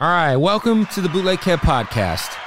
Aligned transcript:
All 0.00 0.08
right, 0.08 0.36
welcome 0.36 0.86
to 0.86 1.00
the 1.00 1.08
Bootleg 1.08 1.40
Kev 1.40 1.56
podcast. 1.58 2.38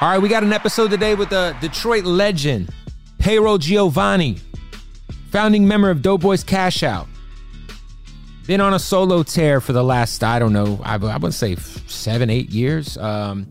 All 0.00 0.08
right, 0.08 0.18
we 0.18 0.28
got 0.28 0.42
an 0.42 0.52
episode 0.52 0.90
today 0.90 1.14
with 1.14 1.30
the 1.30 1.56
Detroit 1.60 2.02
legend, 2.02 2.74
Payroll 3.20 3.58
Giovanni, 3.58 4.38
founding 5.30 5.68
member 5.68 5.90
of 5.90 6.02
Doughboyz 6.02 6.42
Cashout. 6.42 7.06
Been 8.48 8.60
on 8.60 8.74
a 8.74 8.80
solo 8.80 9.22
tear 9.22 9.60
for 9.60 9.72
the 9.72 9.84
last, 9.84 10.24
I 10.24 10.40
don't 10.40 10.52
know, 10.52 10.80
I, 10.82 10.96
I 10.96 11.18
would 11.18 11.34
say 11.34 11.54
seven, 11.54 12.30
eight 12.30 12.50
years. 12.50 12.98
Um, 12.98 13.46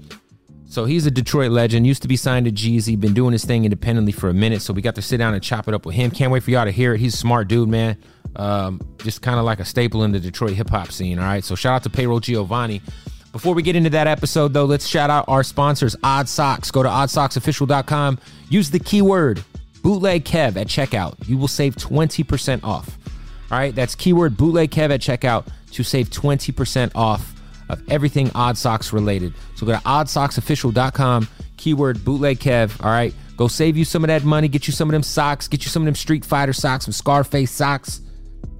so 0.69 0.85
he's 0.85 1.05
a 1.05 1.11
Detroit 1.11 1.51
legend. 1.51 1.87
Used 1.87 2.01
to 2.01 2.07
be 2.07 2.17
signed 2.17 2.45
to 2.45 2.51
Jeezy. 2.51 2.99
Been 2.99 3.13
doing 3.13 3.31
his 3.31 3.45
thing 3.45 3.63
independently 3.63 4.11
for 4.11 4.29
a 4.29 4.33
minute. 4.33 4.61
So 4.61 4.73
we 4.73 4.81
got 4.81 4.95
to 4.95 5.01
sit 5.01 5.17
down 5.17 5.33
and 5.33 5.41
chop 5.41 5.67
it 5.67 5.73
up 5.73 5.85
with 5.85 5.95
him. 5.95 6.11
Can't 6.11 6.31
wait 6.31 6.43
for 6.43 6.51
y'all 6.51 6.65
to 6.65 6.71
hear 6.71 6.93
it. 6.93 6.99
He's 6.99 7.13
a 7.13 7.17
smart 7.17 7.47
dude, 7.47 7.69
man. 7.69 7.97
Um, 8.35 8.81
just 8.99 9.21
kind 9.21 9.39
of 9.39 9.45
like 9.45 9.59
a 9.59 9.65
staple 9.65 10.03
in 10.03 10.11
the 10.11 10.19
Detroit 10.19 10.51
hip 10.51 10.69
hop 10.69 10.91
scene. 10.91 11.19
All 11.19 11.25
right. 11.25 11.43
So 11.43 11.55
shout 11.55 11.75
out 11.75 11.83
to 11.83 11.89
Payroll 11.89 12.19
Giovanni. 12.19 12.81
Before 13.31 13.53
we 13.53 13.61
get 13.61 13.75
into 13.75 13.89
that 13.91 14.07
episode, 14.07 14.53
though, 14.53 14.65
let's 14.65 14.85
shout 14.85 15.09
out 15.09 15.25
our 15.27 15.43
sponsors, 15.43 15.95
Odd 16.03 16.27
Socks. 16.27 16.69
Go 16.71 16.83
to 16.83 16.89
oddsocksofficial.com. 16.89 18.19
Use 18.49 18.69
the 18.69 18.79
keyword 18.79 19.43
bootleg 19.83 20.25
Kev 20.25 20.57
at 20.57 20.67
checkout. 20.67 21.15
You 21.27 21.37
will 21.37 21.47
save 21.47 21.75
20% 21.75 22.63
off. 22.63 22.97
All 23.51 23.57
right. 23.57 23.73
That's 23.73 23.95
keyword 23.95 24.35
bootleg 24.35 24.71
Kev 24.71 24.91
at 24.91 24.99
checkout 24.99 25.47
to 25.71 25.83
save 25.83 26.09
20% 26.09 26.91
off 26.93 27.36
of 27.69 27.81
everything 27.89 28.31
Odd 28.35 28.57
Socks 28.57 28.93
related. 28.93 29.33
So 29.55 29.65
go 29.65 29.73
to 29.73 29.79
oddsocksofficial.com, 29.79 31.27
keyword 31.57 32.03
bootleg 32.03 32.39
Kev. 32.39 32.83
All 32.83 32.91
right. 32.91 33.13
Go 33.35 33.47
save 33.47 33.77
you 33.77 33.85
some 33.85 34.03
of 34.03 34.07
that 34.07 34.23
money, 34.23 34.47
get 34.47 34.65
you 34.65 34.73
some 34.73 34.89
of 34.89 34.93
them 34.93 35.03
socks, 35.03 35.47
get 35.47 35.63
you 35.63 35.69
some 35.69 35.83
of 35.83 35.85
them 35.85 35.93
Street 35.93 36.25
Fighter 36.25 36.53
socks, 36.53 36.85
some 36.85 36.91
Scarface 36.91 37.51
socks 37.51 38.01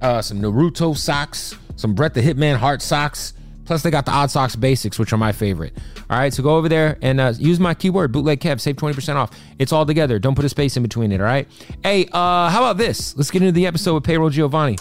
uh, 0.00 0.22
some 0.22 0.40
Naruto 0.40 0.96
socks, 0.96 1.56
some 1.76 1.94
Bret 1.94 2.14
the 2.14 2.20
Hitman 2.20 2.56
Heart 2.56 2.82
socks. 2.82 3.34
Plus, 3.64 3.82
they 3.82 3.90
got 3.90 4.06
the 4.06 4.12
Odd 4.12 4.30
Socks 4.30 4.56
Basics, 4.56 4.98
which 4.98 5.12
are 5.12 5.18
my 5.18 5.30
favorite. 5.30 5.76
All 6.08 6.18
right, 6.18 6.32
so 6.32 6.42
go 6.42 6.56
over 6.56 6.70
there 6.70 6.96
and 7.02 7.20
uh, 7.20 7.34
use 7.36 7.60
my 7.60 7.74
keyword 7.74 8.12
bootleg 8.12 8.40
Kev. 8.40 8.60
Save 8.60 8.76
twenty 8.78 8.94
percent 8.94 9.18
off. 9.18 9.30
It's 9.58 9.72
all 9.72 9.84
together. 9.84 10.18
Don't 10.18 10.34
put 10.34 10.46
a 10.46 10.48
space 10.48 10.76
in 10.78 10.82
between 10.82 11.12
it. 11.12 11.20
All 11.20 11.26
right. 11.26 11.46
Hey, 11.82 12.06
uh, 12.06 12.48
how 12.48 12.60
about 12.60 12.78
this? 12.78 13.14
Let's 13.16 13.30
get 13.30 13.42
into 13.42 13.52
the 13.52 13.66
episode 13.66 13.94
with 13.94 14.04
Payroll 14.04 14.30
Giovanni. 14.30 14.78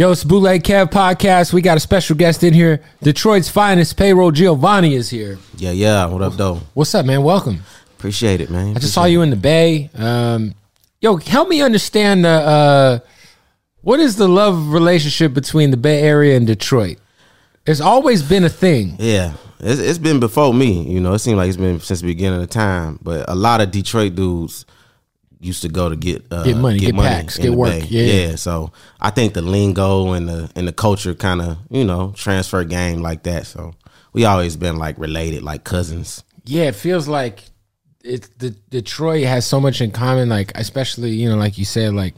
Yo, 0.00 0.12
it's 0.12 0.22
Bootleg 0.22 0.62
Kev 0.62 0.92
podcast. 0.92 1.52
We 1.52 1.60
got 1.60 1.76
a 1.76 1.80
special 1.80 2.14
guest 2.14 2.44
in 2.44 2.54
here. 2.54 2.80
Detroit's 3.02 3.48
finest 3.48 3.96
Payroll 3.96 4.30
Giovanni 4.30 4.94
is 4.94 5.10
here. 5.10 5.38
Yeah, 5.56 5.72
yeah. 5.72 6.06
What 6.06 6.22
up, 6.22 6.34
though? 6.34 6.60
What's 6.74 6.94
up, 6.94 7.04
man? 7.04 7.24
Welcome. 7.24 7.64
Appreciate 7.96 8.40
it, 8.40 8.48
man. 8.48 8.76
I 8.76 8.78
just 8.78 8.94
saw 8.94 9.06
you 9.06 9.22
in 9.22 9.30
the 9.30 9.34
Bay. 9.34 9.90
Um, 9.96 10.54
yo, 11.00 11.16
help 11.16 11.48
me 11.48 11.62
understand 11.62 12.24
the. 12.24 12.28
Uh, 12.28 12.98
what 13.80 13.98
is 13.98 14.14
the 14.14 14.28
love 14.28 14.68
relationship 14.68 15.34
between 15.34 15.72
the 15.72 15.76
Bay 15.76 16.00
Area 16.00 16.36
and 16.36 16.46
Detroit? 16.46 16.98
It's 17.66 17.80
always 17.80 18.22
been 18.22 18.44
a 18.44 18.48
thing. 18.48 18.94
Yeah, 19.00 19.32
it's, 19.58 19.80
it's 19.80 19.98
been 19.98 20.20
before 20.20 20.54
me. 20.54 20.88
You 20.88 21.00
know, 21.00 21.14
it 21.14 21.18
seems 21.18 21.38
like 21.38 21.48
it's 21.48 21.56
been 21.56 21.80
since 21.80 22.02
the 22.02 22.06
beginning 22.06 22.40
of 22.40 22.48
time. 22.50 23.00
But 23.02 23.28
a 23.28 23.34
lot 23.34 23.60
of 23.60 23.72
Detroit 23.72 24.14
dudes 24.14 24.64
used 25.40 25.62
to 25.62 25.68
go 25.68 25.88
to 25.88 25.96
get 25.96 26.24
uh, 26.30 26.44
get 26.44 26.56
money, 26.56 26.78
get, 26.78 26.86
get 26.86 26.94
money 26.94 27.08
packs, 27.08 27.38
get 27.38 27.52
work. 27.52 27.84
Yeah. 27.88 28.02
yeah, 28.02 28.36
so 28.36 28.72
I 29.00 29.10
think 29.10 29.34
the 29.34 29.42
lingo 29.42 30.12
and 30.12 30.28
the 30.28 30.50
and 30.56 30.66
the 30.66 30.72
culture 30.72 31.14
kind 31.14 31.40
of 31.40 31.58
you 31.70 31.84
know 31.84 32.12
transfer 32.16 32.64
game 32.64 33.00
like 33.00 33.22
that. 33.24 33.46
So 33.46 33.74
we 34.12 34.24
always 34.24 34.56
been 34.56 34.76
like 34.76 34.98
related, 34.98 35.42
like 35.42 35.64
cousins. 35.64 36.24
Yeah, 36.44 36.64
it 36.64 36.74
feels 36.74 37.08
like 37.08 37.44
it's 38.02 38.28
the 38.38 38.50
Detroit 38.70 39.24
has 39.24 39.46
so 39.46 39.60
much 39.60 39.80
in 39.80 39.90
common. 39.90 40.28
Like 40.28 40.52
especially 40.54 41.10
you 41.10 41.28
know, 41.28 41.36
like 41.36 41.58
you 41.58 41.64
said, 41.64 41.94
like 41.94 42.14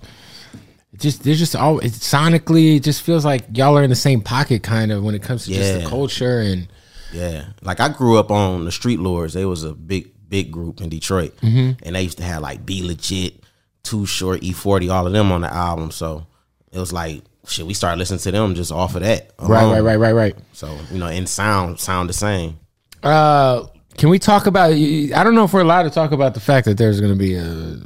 just 0.96 1.22
there's 1.22 1.38
just 1.38 1.56
all 1.56 1.78
it, 1.80 1.92
sonically 1.92 2.76
it 2.76 2.82
just 2.82 3.02
feels 3.02 3.24
like 3.24 3.44
y'all 3.52 3.76
are 3.76 3.82
in 3.82 3.90
the 3.90 3.96
same 3.96 4.20
pocket 4.20 4.62
kind 4.62 4.92
of 4.92 5.02
when 5.02 5.14
it 5.14 5.22
comes 5.22 5.44
to 5.44 5.50
yeah. 5.50 5.58
just 5.58 5.80
the 5.80 5.88
culture 5.88 6.40
and 6.40 6.68
yeah 7.12 7.46
like 7.62 7.80
i 7.80 7.88
grew 7.88 8.18
up 8.18 8.30
on 8.30 8.64
the 8.64 8.72
street 8.72 9.00
lords 9.00 9.32
they 9.34 9.44
was 9.44 9.64
a 9.64 9.72
big 9.72 10.12
big 10.30 10.50
group 10.50 10.80
in 10.80 10.88
detroit 10.88 11.36
mm-hmm. 11.42 11.72
and 11.82 11.96
they 11.96 12.02
used 12.02 12.18
to 12.18 12.24
have 12.24 12.40
like 12.40 12.64
B-Legit 12.64 13.42
too 13.82 14.06
short 14.06 14.40
e40 14.40 14.92
all 14.92 15.06
of 15.06 15.12
them 15.12 15.32
on 15.32 15.42
the 15.42 15.52
album 15.52 15.90
so 15.90 16.26
it 16.72 16.78
was 16.78 16.92
like 16.92 17.22
shit 17.46 17.66
we 17.66 17.74
started 17.74 17.98
listening 17.98 18.20
to 18.20 18.30
them 18.30 18.54
just 18.54 18.70
off 18.70 18.94
of 18.94 19.02
that 19.02 19.32
alone. 19.38 19.50
right 19.50 19.80
right 19.80 19.80
right 19.80 19.96
right 19.96 20.14
right 20.14 20.36
so 20.52 20.78
you 20.90 20.98
know 20.98 21.08
in 21.08 21.26
sound 21.26 21.80
sound 21.80 22.08
the 22.08 22.14
same 22.14 22.58
uh 23.02 23.66
can 23.96 24.08
we 24.08 24.18
talk 24.18 24.46
about 24.46 24.70
i 24.70 25.24
don't 25.24 25.34
know 25.34 25.44
if 25.44 25.52
we're 25.52 25.60
allowed 25.60 25.82
to 25.82 25.90
talk 25.90 26.12
about 26.12 26.34
the 26.34 26.40
fact 26.40 26.66
that 26.66 26.78
there's 26.78 27.00
going 27.00 27.12
to 27.12 27.18
be 27.18 27.34
a 27.34 27.76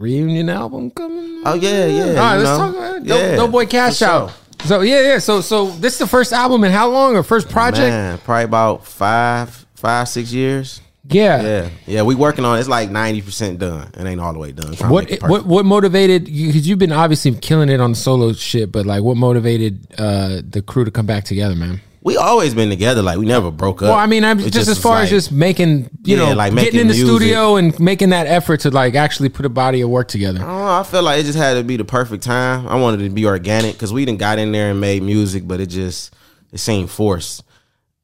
reunion 0.00 0.48
album 0.48 0.90
coming? 0.90 1.42
Oh 1.44 1.54
yeah, 1.54 1.86
yeah. 1.86 2.04
All 2.04 2.14
right, 2.14 2.36
let's 2.36 2.44
know? 2.44 2.56
talk 2.56 2.74
about 2.74 2.96
it. 2.96 3.04
Yeah, 3.04 3.36
Doughboy 3.36 3.66
Cash 3.66 4.02
Out. 4.02 4.32
So 4.64 4.80
yeah, 4.80 5.00
yeah. 5.02 5.18
So 5.18 5.40
so 5.40 5.70
this 5.70 5.92
is 5.92 5.98
the 6.00 6.06
first 6.06 6.32
album 6.32 6.64
in 6.64 6.72
how 6.72 6.88
long 6.88 7.16
or 7.16 7.22
first 7.22 7.48
project? 7.48 7.90
Man, 7.90 8.18
probably 8.18 8.44
about 8.44 8.86
five, 8.86 9.66
five, 9.74 10.08
six 10.08 10.32
years. 10.32 10.80
Yeah, 11.12 11.42
yeah, 11.42 11.70
yeah. 11.86 12.02
We 12.02 12.14
working 12.14 12.44
on 12.44 12.56
it. 12.56 12.60
it's 12.60 12.68
like 12.68 12.90
ninety 12.90 13.22
percent 13.22 13.58
done. 13.58 13.90
It 13.96 14.04
ain't 14.04 14.20
all 14.20 14.32
the 14.32 14.38
way 14.38 14.52
done. 14.52 14.74
What 14.90 15.10
what 15.22 15.46
what 15.46 15.64
motivated 15.64 16.28
you? 16.28 16.48
Because 16.48 16.68
you've 16.68 16.78
been 16.78 16.92
obviously 16.92 17.32
killing 17.34 17.68
it 17.68 17.80
on 17.80 17.90
the 17.92 17.96
solo 17.96 18.32
shit, 18.32 18.72
but 18.72 18.86
like, 18.86 19.02
what 19.02 19.16
motivated 19.16 19.86
uh 19.98 20.40
the 20.48 20.62
crew 20.62 20.84
to 20.84 20.90
come 20.90 21.06
back 21.06 21.24
together, 21.24 21.54
man? 21.54 21.80
we 22.02 22.16
always 22.16 22.54
been 22.54 22.70
together. 22.70 23.02
Like 23.02 23.18
we 23.18 23.26
never 23.26 23.50
broke 23.50 23.82
up. 23.82 23.88
Well, 23.88 23.98
I 23.98 24.06
mean, 24.06 24.24
I'm 24.24 24.38
just, 24.38 24.54
just, 24.54 24.68
as 24.68 24.80
far 24.80 24.94
like, 24.94 25.04
as 25.04 25.10
just 25.10 25.32
making, 25.32 25.90
you 26.04 26.16
yeah, 26.16 26.30
know, 26.30 26.34
like 26.34 26.54
getting 26.54 26.80
in 26.80 26.88
the 26.88 26.94
music. 26.94 27.06
studio 27.06 27.56
and 27.56 27.78
making 27.78 28.10
that 28.10 28.26
effort 28.26 28.60
to 28.60 28.70
like 28.70 28.94
actually 28.94 29.28
put 29.28 29.44
a 29.44 29.50
body 29.50 29.82
of 29.82 29.90
work 29.90 30.08
together. 30.08 30.40
I, 30.40 30.46
know, 30.46 30.80
I 30.80 30.82
feel 30.82 31.02
like 31.02 31.20
it 31.20 31.24
just 31.24 31.38
had 31.38 31.54
to 31.54 31.64
be 31.64 31.76
the 31.76 31.84
perfect 31.84 32.22
time. 32.22 32.66
I 32.66 32.76
wanted 32.76 33.04
to 33.04 33.10
be 33.10 33.26
organic 33.26 33.74
because 33.74 33.92
we 33.92 34.04
didn't 34.04 34.18
got 34.18 34.38
in 34.38 34.52
there 34.52 34.70
and 34.70 34.80
made 34.80 35.02
music, 35.02 35.46
but 35.46 35.60
it 35.60 35.66
just 35.66 36.14
it 36.52 36.58
seemed 36.58 36.90
forced. 36.90 37.44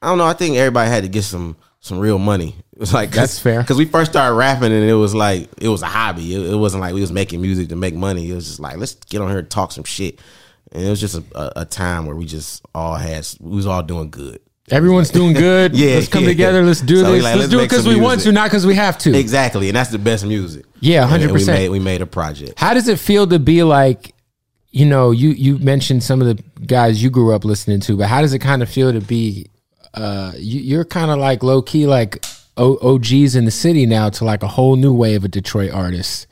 I 0.03 0.09
don't 0.09 0.19
know. 0.19 0.27
I 0.27 0.35
think 0.35 0.57
everybody 0.57 0.91
had 0.91 1.05
to 1.05 1.09
get 1.09 1.23
some 1.23 1.57
some 1.81 1.99
real 1.99 2.19
money. 2.19 2.57
It 2.77 2.81
was 2.81 2.93
like 2.93 3.11
that's 3.11 3.39
fair 3.39 3.63
because 3.63 3.79
we 3.79 3.87
first 3.87 4.13
started 4.13 4.35
rapping 4.35 4.71
and 4.71 4.85
it 4.85 4.93
was 4.93 5.15
like 5.15 5.49
it 5.59 5.69
was 5.69 5.81
a 5.81 5.87
hobby. 5.87 6.35
It, 6.35 6.53
it 6.53 6.57
wasn't 6.57 6.83
like 6.83 6.93
we 6.93 7.01
was 7.01 7.11
making 7.11 7.41
music 7.41 7.71
to 7.71 7.77
make 7.77 7.95
money. 7.95 8.31
It 8.31 8.35
was 8.35 8.47
just 8.47 8.61
like 8.61 8.77
let's 8.77 8.97
get 8.97 9.23
on 9.23 9.31
here 9.31 9.39
and 9.39 9.49
talk 9.49 9.73
some 9.73 9.85
shit. 9.85 10.21
And 10.73 10.85
it 10.85 10.91
was 10.91 11.01
just 11.01 11.15
a, 11.15 11.25
a, 11.35 11.63
a, 11.63 11.65
time 11.65 12.05
where 12.05 12.15
we 12.15 12.27
just 12.27 12.63
all 12.75 12.97
had 12.97 13.27
we 13.41 13.57
was 13.57 13.67
all 13.67 13.83
doing 13.83 14.11
good. 14.11 14.41
Everyone's 14.71 15.09
doing 15.09 15.33
good. 15.33 15.75
yeah, 15.75 15.95
let's 15.95 16.09
come 16.09 16.25
yeah, 16.25 16.29
together. 16.29 16.63
Let's 16.65 16.83
do 16.83 16.97
so 16.97 17.13
this. 17.13 17.25
Like, 17.25 17.37
let's, 17.37 17.39
let's, 17.39 17.51
do 17.51 17.61
it 17.61 17.63
because 17.63 17.89
we 17.89 17.99
want 17.99 18.21
to, 18.23 18.33
not 18.33 18.51
because 18.51 18.67
we 18.67 18.75
have 18.75 18.99
to. 18.99 19.19
Exactly, 19.19 19.71
and 19.71 19.77
that's 19.77 19.91
the 19.91 19.99
best 19.99 20.27
music. 20.27 20.67
Yeah, 20.81 21.07
hundred 21.07 21.31
percent. 21.31 21.73
We 21.73 21.79
made 21.79 22.03
a 22.03 22.07
project. 22.07 22.59
How 22.59 22.75
does 22.75 22.89
it 22.89 22.99
feel 22.99 23.27
to 23.29 23.39
be 23.39 23.63
like? 23.63 24.13
you 24.77 24.85
know, 24.85 25.11
you 25.11 25.31
you 25.31 25.57
mentioned 25.57 26.03
some 26.03 26.21
of 26.21 26.27
the 26.27 26.43
guys 26.67 27.03
you 27.03 27.09
grew 27.09 27.35
up 27.35 27.47
listening 27.47 27.81
to, 27.81 27.97
but 27.97 28.09
how 28.09 28.21
does 28.21 28.35
it 28.35 28.41
kind 28.41 28.63
of 28.63 28.69
feel 28.69 28.93
to 28.93 29.01
be? 29.01 29.47
Uh, 29.95 30.33
you, 30.37 30.61
you're 30.61 30.85
kind 30.85 31.11
of 31.11 31.17
like 31.17 31.43
low 31.43 31.63
key 31.63 31.87
like 31.87 32.23
OGs 32.57 33.35
in 33.37 33.45
the 33.45 33.51
city 33.51 33.87
now 33.87 34.09
to 34.11 34.25
like 34.25 34.43
a 34.43 34.49
whole 34.49 34.77
new 34.77 34.93
wave 34.95 35.25
of 35.25 35.31
Detroit 35.31 35.73
artists. 35.73 36.27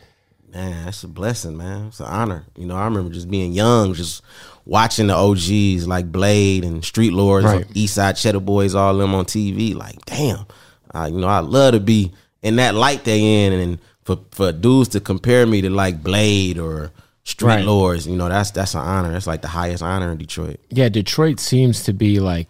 Man, 0.52 0.84
that's 0.84 1.02
a 1.02 1.08
blessing, 1.08 1.56
man. 1.56 1.86
It's 1.88 2.00
an 2.00 2.06
honor. 2.06 2.44
You 2.56 2.66
know, 2.66 2.76
I 2.76 2.84
remember 2.84 3.12
just 3.12 3.28
being 3.30 3.52
young, 3.52 3.92
just 3.94 4.22
watching 4.64 5.08
the 5.08 5.14
OGs 5.14 5.86
like 5.88 6.12
Blade 6.12 6.64
and 6.64 6.84
Street 6.84 7.12
Lords, 7.12 7.44
Right. 7.44 7.68
Eastside 7.70 8.16
Cheddar 8.20 8.40
Boys, 8.40 8.74
all 8.74 8.96
them 8.96 9.14
on 9.14 9.24
TV. 9.24 9.74
Like, 9.74 10.04
damn, 10.06 10.46
uh, 10.94 11.08
you 11.12 11.18
know, 11.18 11.26
I 11.28 11.40
love 11.40 11.74
to 11.74 11.80
be 11.80 12.12
in 12.42 12.56
that 12.56 12.74
light 12.74 13.04
they 13.04 13.44
in, 13.46 13.52
and 13.52 13.78
for 14.04 14.18
for 14.30 14.52
dudes 14.52 14.90
to 14.90 15.00
compare 15.00 15.44
me 15.46 15.60
to 15.62 15.70
like 15.70 16.02
Blade 16.04 16.58
or 16.58 16.92
Street 17.24 17.48
Right. 17.48 17.64
Lords, 17.64 18.06
you 18.06 18.14
know, 18.16 18.28
that's 18.28 18.52
that's 18.52 18.74
an 18.74 18.80
honor. 18.80 19.10
That's 19.12 19.26
like 19.26 19.42
the 19.42 19.48
highest 19.48 19.82
honor 19.82 20.12
in 20.12 20.18
Detroit. 20.18 20.60
Yeah, 20.70 20.88
Detroit 20.88 21.40
seems 21.40 21.82
to 21.84 21.92
be 21.92 22.20
like 22.20 22.48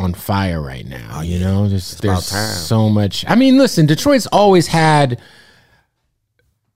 on 0.00 0.14
fire 0.14 0.60
right 0.60 0.86
now. 0.86 1.18
Oh, 1.18 1.20
you 1.20 1.38
know, 1.38 1.68
there's 1.68 1.92
about 1.98 2.24
there's 2.24 2.66
so 2.66 2.88
much. 2.88 3.24
I 3.28 3.34
mean, 3.34 3.58
listen, 3.58 3.86
Detroit's 3.86 4.26
always 4.26 4.66
had 4.66 5.20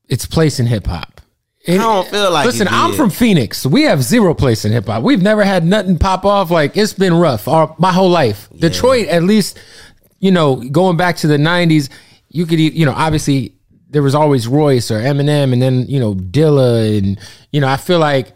its 0.08 0.26
place 0.26 0.60
in 0.60 0.66
hip 0.66 0.86
hop. 0.86 1.20
I 1.66 1.78
don't 1.78 2.06
feel 2.08 2.30
like 2.30 2.44
Listen, 2.44 2.68
I'm 2.70 2.92
from 2.92 3.08
Phoenix. 3.08 3.64
We 3.64 3.84
have 3.84 4.02
zero 4.02 4.34
place 4.34 4.66
in 4.66 4.72
hip 4.72 4.86
hop. 4.86 5.02
We've 5.02 5.22
never 5.22 5.42
had 5.44 5.64
nothing 5.64 5.98
pop 5.98 6.26
off. 6.26 6.50
Like 6.50 6.76
it's 6.76 6.92
been 6.92 7.14
rough 7.14 7.48
our, 7.48 7.74
my 7.78 7.90
whole 7.90 8.10
life. 8.10 8.48
Detroit, 8.54 9.08
at 9.08 9.22
least, 9.22 9.58
you 10.20 10.30
know, 10.30 10.56
going 10.56 10.98
back 10.98 11.16
to 11.18 11.26
the 11.26 11.38
'90s, 11.38 11.88
you 12.28 12.44
could, 12.44 12.60
you 12.60 12.84
know, 12.84 12.92
obviously 12.92 13.54
there 13.88 14.02
was 14.02 14.14
always 14.14 14.46
Royce 14.46 14.90
or 14.90 15.00
Eminem, 15.00 15.54
and 15.54 15.62
then 15.62 15.86
you 15.88 15.98
know 15.98 16.14
Dilla, 16.14 16.98
and 16.98 17.18
you 17.50 17.62
know, 17.62 17.68
I 17.68 17.78
feel 17.78 17.98
like 17.98 18.32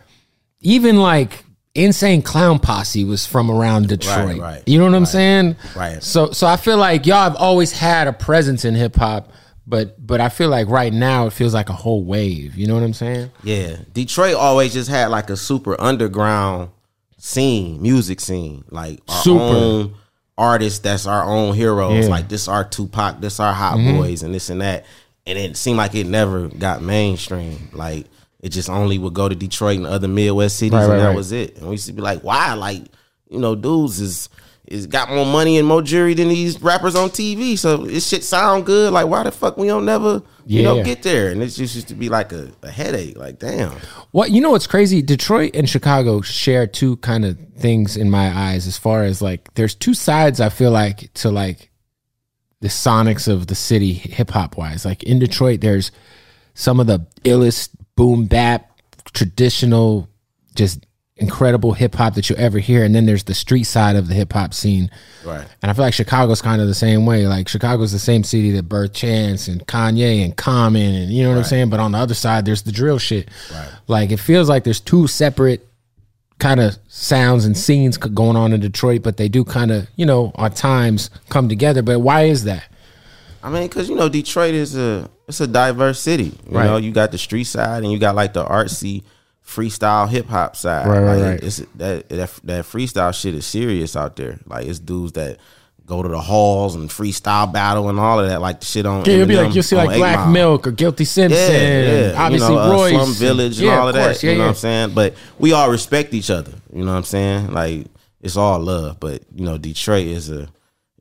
even 0.61 0.96
like 0.96 1.44
Insane 1.79 2.23
Clown 2.23 2.59
Posse 2.59 3.05
was 3.05 3.27
from 3.27 3.51
around 3.51 3.89
Detroit. 3.89 4.39
right, 4.39 4.63
you 4.67 4.79
know 4.79 4.85
what 4.85 4.95
I'm 4.95 5.07
saying? 5.07 5.57
right. 5.77 6.03
So, 6.03 6.33
so 6.33 6.47
I 6.47 6.57
feel 6.57 6.77
like 6.77 7.07
y'all 7.07 7.23
have 7.23 7.37
always 7.37 7.73
had 7.73 8.09
a 8.09 8.13
presence 8.13 8.65
in 8.65 8.75
hip 8.75 8.97
hop. 8.97 9.33
But 9.67 10.05
but 10.05 10.21
I 10.21 10.31
feel 10.31 10.49
like 10.49 10.69
right 10.69 10.93
now 10.93 11.27
it 11.27 11.35
feels 11.35 11.53
like 11.53 11.69
a 11.69 11.75
whole 11.75 12.03
wave. 12.03 12.57
You 12.57 12.67
know 12.67 12.75
what 12.75 12.83
I'm 12.83 12.95
saying? 12.95 13.31
Yeah, 13.43 13.77
Detroit 13.93 14.35
always 14.35 14.73
just 14.73 14.89
had 14.89 15.09
like 15.09 15.29
a 15.29 15.37
super 15.37 15.79
underground 15.79 16.71
scene, 17.19 17.83
music 17.83 18.21
scene, 18.21 18.65
like 18.71 19.01
our 19.09 19.23
Super. 19.23 19.43
own 19.43 19.95
artists. 20.39 20.79
That's 20.79 21.07
our 21.07 21.23
own 21.25 21.55
heroes. 21.55 21.93
Yeah. 21.93 22.01
Mm-hmm. 22.03 22.11
Like 22.11 22.29
this, 22.29 22.49
our 22.49 22.65
Tupac, 22.65 23.21
this 23.21 23.41
our 23.41 23.53
Hot 23.53 23.77
Boys, 23.77 24.23
and 24.23 24.35
this 24.35 24.49
and 24.49 24.63
that. 24.63 24.87
And 25.27 25.39
it 25.39 25.59
seemed 25.59 25.77
like 25.77 25.95
it 25.95 26.07
never 26.07 26.49
got 26.49 26.81
mainstream. 26.81 27.69
Like 27.73 28.07
it 28.40 28.50
just 28.50 28.70
only 28.70 28.99
would 28.99 29.14
go 29.14 29.29
to 29.29 29.35
Detroit 29.35 29.76
and 29.79 29.87
other 29.87 30.08
Midwest 30.08 30.56
cities, 30.58 30.73
Right, 30.75 30.82
and 30.82 30.93
right, 30.93 30.99
that 30.99 31.06
right. 31.08 31.17
was 31.17 31.32
it. 31.32 31.56
And 31.58 31.67
we 31.67 31.73
used 31.73 31.87
to 31.87 31.93
be 31.93 32.02
like, 32.02 32.23
why? 32.23 32.55
Like 32.55 32.85
you 33.29 33.38
know, 33.38 33.55
dudes 33.55 34.00
is. 34.00 34.29
Is 34.67 34.87
got 34.87 35.08
more 35.08 35.25
money 35.25 35.56
and 35.56 35.67
more 35.67 35.81
jury 35.81 36.12
than 36.12 36.29
these 36.29 36.61
rappers 36.61 36.94
on 36.94 37.08
TV, 37.08 37.56
so 37.56 37.79
this 37.79 38.06
shit 38.06 38.23
sound 38.23 38.67
good. 38.67 38.93
Like, 38.93 39.06
why 39.06 39.23
the 39.23 39.32
fuck 39.32 39.56
we 39.56 39.67
don't 39.67 39.87
never, 39.87 40.20
you 40.44 40.62
know, 40.62 40.85
get 40.85 41.02
there? 41.02 41.31
And 41.31 41.43
it 41.43 41.46
just 41.46 41.75
used 41.75 41.88
to 41.88 41.94
be 41.94 42.11
like 42.11 42.32
a, 42.35 42.50
a 42.62 42.70
headache. 42.70 43.17
Like, 43.17 43.38
damn. 43.38 43.73
What 44.11 44.31
you 44.31 44.43
know 44.43 44.50
what's 44.50 44.67
crazy? 44.67 45.00
Detroit 45.00 45.52
and 45.56 45.67
Chicago 45.67 46.20
share 46.20 46.67
two 46.67 46.99
kind 46.99 47.25
of 47.25 47.38
things 47.56 47.96
in 47.96 48.11
my 48.11 48.29
eyes 48.29 48.67
as 48.67 48.76
far 48.76 49.05
as 49.05 49.23
like 49.23 49.55
there's 49.55 49.75
two 49.75 49.94
sides 49.94 50.38
I 50.38 50.50
feel 50.50 50.70
like 50.70 51.14
to 51.14 51.31
like 51.31 51.70
the 52.61 52.69
sonics 52.69 53.26
of 53.26 53.46
the 53.46 53.55
city 53.55 53.94
hip 53.94 54.32
hop 54.32 54.58
wise. 54.58 54.85
Like 54.85 55.02
in 55.02 55.19
Detroit 55.19 55.62
there's 55.62 55.93
some 56.52 56.79
of 56.79 56.87
the 56.87 57.06
illest 57.25 57.70
boom 57.99 58.27
bap 58.27 58.81
traditional 59.12 60.09
just 60.55 60.87
incredible 61.17 61.73
hip 61.73 61.97
hop 61.97 62.15
that 62.15 62.31
you'll 62.31 62.39
ever 62.39 62.61
hear 62.61 62.85
and 62.85 62.95
then 62.95 63.06
there's 63.06 63.25
the 63.25 63.35
street 63.35 63.65
side 63.65 63.97
of 63.97 64.06
the 64.06 64.15
hip 64.15 64.33
hop 64.33 64.55
scene. 64.55 64.89
Right. 65.25 65.45
And 65.61 65.69
I 65.69 65.75
feel 65.75 65.85
like 65.85 65.95
Chicago's 65.95 66.41
kind 66.41 66.62
of 66.62 66.69
the 66.69 66.75
same 66.75 67.06
way. 67.06 67.27
Like 67.27 67.49
Chicago's 67.49 67.91
the 67.91 67.99
same 67.99 68.23
city 68.23 68.53
that 68.53 68.69
birthed 68.69 68.95
Chance 68.95 69.49
and 69.49 69.67
Kanye 69.67 70.25
and 70.25 70.37
Common 70.37 70.95
and 70.95 71.11
you 71.12 71.25
know 71.25 71.31
what 71.31 71.39
I'm 71.39 71.45
saying? 71.45 71.71
But 71.71 71.81
on 71.81 71.91
the 71.91 71.99
other 71.99 72.15
side, 72.15 72.45
there's 72.45 72.62
the 72.62 72.71
drill 72.71 72.99
shit. 72.99 73.29
Right. 73.53 73.69
Like 73.89 74.12
it 74.12 74.19
feels 74.19 74.49
like 74.49 74.62
there's 74.62 74.81
two 74.81 75.09
separate 75.09 75.67
kind 76.39 76.61
of 76.61 76.79
sounds 76.87 77.45
and 77.45 77.59
scenes 77.59 77.97
going 77.97 78.37
on 78.37 78.53
in 78.53 78.61
Detroit, 78.61 79.03
but 79.03 79.17
they 79.17 79.29
do 79.29 79.45
kind 79.45 79.73
of, 79.73 79.89
you 79.97 80.06
know, 80.06 80.31
at 80.39 80.55
times 80.55 81.11
come 81.31 81.49
together. 81.49 81.83
But 81.83 81.99
why 81.99 82.25
is 82.25 82.45
that? 82.45 82.71
I 83.43 83.50
mean, 83.50 83.62
because 83.69 83.88
you 83.88 83.94
know, 83.94 84.08
Detroit 84.08 84.55
is 84.55 84.76
a 84.76 85.08
it's 85.26 85.40
a 85.40 85.46
diverse 85.46 86.00
city. 86.00 86.25
You 86.49 86.56
Right. 86.58 86.67
know, 86.67 86.76
you 86.76 86.90
got 86.93 87.12
the 87.12 87.19
street 87.19 87.44
side 87.44 87.82
and 87.82 87.93
you 87.93 87.99
got 87.99 88.14
like 88.14 88.32
the 88.32 88.44
artsy 88.44 89.02
freestyle 89.46 90.08
hip 90.08 90.26
hop 90.29 90.56
side. 90.56 90.87
Right, 90.87 90.99
right, 91.00 91.14
like, 91.17 91.23
right. 91.25 91.43
It's 91.43 91.56
that, 91.76 92.08
that 92.08 92.31
that 92.44 92.64
freestyle 92.64 93.14
shit 93.19 93.35
is 93.35 93.46
serious 93.46 93.96
out 93.96 94.17
there. 94.17 94.38
Like 94.46 94.67
it's 94.67 94.79
dudes 94.79 95.12
that 95.12 95.38
go 95.87 96.02
to 96.02 96.08
the 96.08 96.20
halls 96.20 96.75
and 96.75 96.90
freestyle 96.90 97.50
battle 97.50 97.88
and 97.88 97.99
all 97.99 98.20
of 98.20 98.29
that. 98.29 98.40
Like 98.43 98.61
the 98.61 98.67
shit 98.67 98.85
on. 98.87 99.05
Yeah, 99.05 99.14
it'll 99.14 99.26
be 99.26 99.37
like 99.37 99.55
you'll 99.55 99.62
see 99.62 99.76
like 99.76 99.96
Black 99.96 100.19
Mile. 100.19 100.31
Milk 100.31 100.67
or 100.67 100.70
Guilty 100.73 101.05
Simpson, 101.05 101.38
Yeah, 101.55 102.11
yeah. 102.11 102.23
obviously 102.23 102.49
you 102.50 102.55
know, 102.56 102.62
uh, 102.62 102.73
Royce, 102.73 102.93
Slum 102.93 103.12
Village 103.14 103.58
and 103.58 103.67
yeah, 103.67 103.79
all 103.79 103.88
of 103.88 103.94
that. 103.94 104.05
course, 104.05 104.23
Yeah, 104.23 104.32
you 104.32 104.38
know 104.38 104.44
what 104.44 104.49
I'm 104.50 104.55
saying? 104.56 104.90
But 104.94 105.14
we 105.38 105.52
all 105.52 105.70
respect 105.70 106.12
each 106.12 106.31
other. 106.31 106.52
You 106.73 106.85
know 106.85 106.93
what 106.93 106.99
I'm 106.99 107.05
saying? 107.05 107.52
Like 107.52 107.87
it's 108.20 108.37
all 108.37 108.58
love. 108.58 109.00
But 109.00 109.23
you 109.35 109.44
know, 109.46 109.56
Detroit 109.56 110.06
is 110.06 110.29
a 110.31 110.49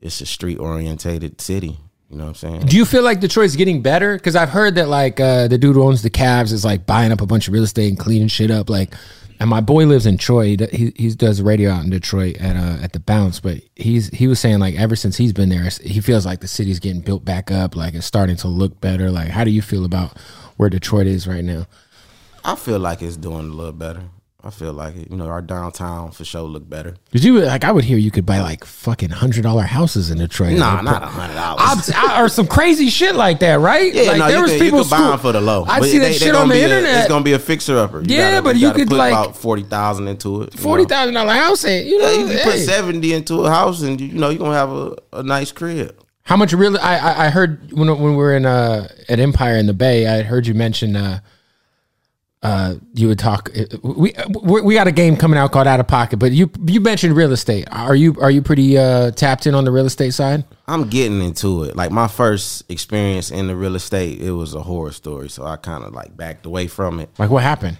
it's 0.00 0.20
a 0.20 0.26
street 0.26 0.58
orientated 0.58 1.40
city. 1.40 1.76
You 2.10 2.16
know 2.16 2.24
what 2.24 2.28
I'm 2.28 2.34
saying? 2.34 2.60
Do 2.66 2.76
you 2.76 2.86
feel 2.86 3.02
like 3.02 3.20
Detroit's 3.20 3.56
getting 3.56 3.82
better? 3.82 4.16
Because 4.16 4.34
I've 4.34 4.48
heard 4.48 4.76
that 4.76 4.88
like 4.88 5.20
uh, 5.20 5.46
the 5.46 5.58
dude 5.58 5.76
who 5.76 5.82
owns 5.82 6.02
the 6.02 6.10
Cavs 6.10 6.52
is 6.52 6.64
like 6.64 6.86
buying 6.86 7.12
up 7.12 7.20
a 7.20 7.26
bunch 7.26 7.48
of 7.48 7.54
real 7.54 7.64
estate 7.64 7.88
and 7.88 7.98
cleaning 7.98 8.28
shit 8.28 8.50
up. 8.50 8.70
Like, 8.70 8.94
and 9.38 9.50
my 9.50 9.60
boy 9.60 9.84
lives 9.84 10.06
in 10.06 10.16
Troy. 10.16 10.56
He 10.56 10.56
he, 10.72 10.92
he 10.96 11.10
does 11.10 11.42
radio 11.42 11.70
out 11.70 11.84
in 11.84 11.90
Detroit 11.90 12.38
at 12.38 12.56
uh, 12.56 12.82
at 12.82 12.94
the 12.94 13.00
Bounce. 13.00 13.40
But 13.40 13.58
he's 13.76 14.08
he 14.08 14.26
was 14.26 14.40
saying 14.40 14.58
like 14.58 14.74
ever 14.76 14.96
since 14.96 15.18
he's 15.18 15.34
been 15.34 15.50
there, 15.50 15.68
he 15.82 16.00
feels 16.00 16.24
like 16.24 16.40
the 16.40 16.48
city's 16.48 16.80
getting 16.80 17.02
built 17.02 17.26
back 17.26 17.50
up. 17.50 17.76
Like 17.76 17.94
it's 17.94 18.06
starting 18.06 18.36
to 18.36 18.48
look 18.48 18.80
better. 18.80 19.10
Like, 19.10 19.28
how 19.28 19.44
do 19.44 19.50
you 19.50 19.60
feel 19.60 19.84
about 19.84 20.18
where 20.56 20.70
Detroit 20.70 21.06
is 21.06 21.28
right 21.28 21.44
now? 21.44 21.66
I 22.42 22.54
feel 22.54 22.78
like 22.78 23.02
it's 23.02 23.18
doing 23.18 23.50
a 23.50 23.54
little 23.54 23.72
better. 23.72 24.04
I 24.48 24.50
feel 24.50 24.72
like 24.72 24.96
it. 24.96 25.10
You 25.10 25.16
know, 25.18 25.26
our 25.26 25.42
downtown 25.42 26.10
for 26.10 26.24
sure 26.24 26.40
look 26.40 26.66
better. 26.68 26.94
Did 27.12 27.22
you 27.22 27.38
like? 27.40 27.64
I 27.64 27.70
would 27.70 27.84
hear 27.84 27.98
you 27.98 28.10
could 28.10 28.24
buy 28.24 28.40
like 28.40 28.64
fucking 28.64 29.10
hundred 29.10 29.42
dollar 29.42 29.62
houses 29.64 30.10
in 30.10 30.16
Detroit. 30.16 30.56
Nah, 30.58 30.76
Like, 30.76 30.84
not 30.84 31.02
a 31.02 31.06
hundred 31.06 31.34
dollars. 31.34 31.90
Or 32.18 32.28
some 32.30 32.46
crazy 32.46 32.88
shit 32.88 33.14
like 33.14 33.40
that, 33.40 33.60
right? 33.60 33.92
Yeah, 33.92 34.04
like 34.04 34.18
no, 34.18 34.28
you 34.28 34.46
can, 34.46 34.64
you 34.64 34.70
can 34.70 34.78
buy 34.88 34.96
school- 34.96 35.10
them 35.10 35.18
for 35.18 35.32
the 35.32 35.40
low. 35.42 35.66
I 35.68 35.80
see 35.82 35.98
that 35.98 36.04
they- 36.04 36.12
they 36.12 36.18
shit 36.18 36.34
on 36.34 36.48
the 36.48 36.54
be 36.54 36.60
a- 36.60 36.64
internet. 36.64 36.98
it's 37.00 37.08
gonna 37.08 37.22
be 37.24 37.34
a 37.34 37.38
fixer 37.38 37.76
upper. 37.76 38.02
Yeah, 38.06 38.40
but 38.40 38.56
you 38.56 38.68
gotta 38.68 38.78
could, 38.78 38.88
put 38.88 38.96
like- 38.96 39.12
about 39.12 39.36
forty 39.36 39.64
thousand 39.64 40.08
into 40.08 40.40
it. 40.42 40.54
Forty 40.58 40.86
thousand 40.86 41.12
dollar 41.12 41.34
house, 41.34 41.66
ain't 41.66 41.86
you 41.86 41.98
know? 41.98 42.10
Yeah, 42.10 42.18
you 42.20 42.26
can 42.28 42.38
put 42.44 42.54
hey. 42.54 42.60
seventy 42.64 43.12
into 43.12 43.44
a 43.44 43.50
house, 43.50 43.82
and 43.82 44.00
you 44.00 44.14
know 44.14 44.30
you're 44.30 44.38
gonna 44.38 44.54
have 44.54 44.70
a, 44.72 44.96
a 45.12 45.22
nice 45.22 45.52
crib. 45.52 45.94
How 46.22 46.36
much 46.36 46.54
really? 46.54 46.78
I 46.78 46.96
I, 46.96 47.26
I 47.26 47.28
heard 47.30 47.70
when 47.72 47.88
when 47.88 48.12
we 48.12 48.16
were 48.16 48.34
in 48.34 48.46
uh 48.46 48.88
at 49.10 49.20
Empire 49.20 49.56
in 49.56 49.66
the 49.66 49.74
Bay, 49.74 50.06
I 50.06 50.22
heard 50.22 50.46
you 50.46 50.54
mention 50.54 50.96
uh 50.96 51.20
uh 52.42 52.76
you 52.94 53.08
would 53.08 53.18
talk. 53.18 53.50
We 53.82 54.14
we, 54.42 54.60
we 54.62 54.74
got 54.74 54.86
a 54.86 54.92
game 54.92 55.16
coming 55.16 55.38
out 55.38 55.50
called 55.52 55.66
Out 55.66 55.80
of 55.80 55.88
Pocket, 55.88 56.18
but 56.18 56.32
you 56.32 56.50
you 56.66 56.80
mentioned 56.80 57.16
real 57.16 57.32
estate. 57.32 57.66
Are 57.70 57.96
you 57.96 58.16
are 58.20 58.30
you 58.30 58.42
pretty 58.42 58.78
uh 58.78 59.10
tapped 59.12 59.46
in 59.46 59.54
on 59.54 59.64
the 59.64 59.72
real 59.72 59.86
estate 59.86 60.14
side? 60.14 60.44
I'm 60.66 60.88
getting 60.88 61.20
into 61.22 61.64
it. 61.64 61.74
Like 61.76 61.90
my 61.90 62.08
first 62.08 62.70
experience 62.70 63.30
in 63.30 63.46
the 63.46 63.56
real 63.56 63.74
estate, 63.74 64.20
it 64.20 64.32
was 64.32 64.54
a 64.54 64.62
horror 64.62 64.92
story, 64.92 65.28
so 65.30 65.44
I 65.44 65.56
kind 65.56 65.82
of 65.84 65.92
like 65.92 66.16
backed 66.16 66.46
away 66.46 66.66
from 66.68 67.00
it. 67.00 67.10
Like 67.18 67.30
what 67.30 67.42
happened? 67.42 67.78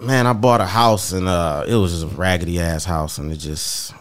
Man, 0.00 0.26
I 0.26 0.32
bought 0.32 0.60
a 0.60 0.66
house 0.66 1.12
and 1.12 1.28
uh, 1.28 1.64
it 1.66 1.74
was 1.74 1.92
just 1.92 2.12
a 2.12 2.16
raggedy 2.16 2.60
ass 2.60 2.84
house, 2.84 3.18
and 3.18 3.32
it 3.32 3.36
just 3.36 3.94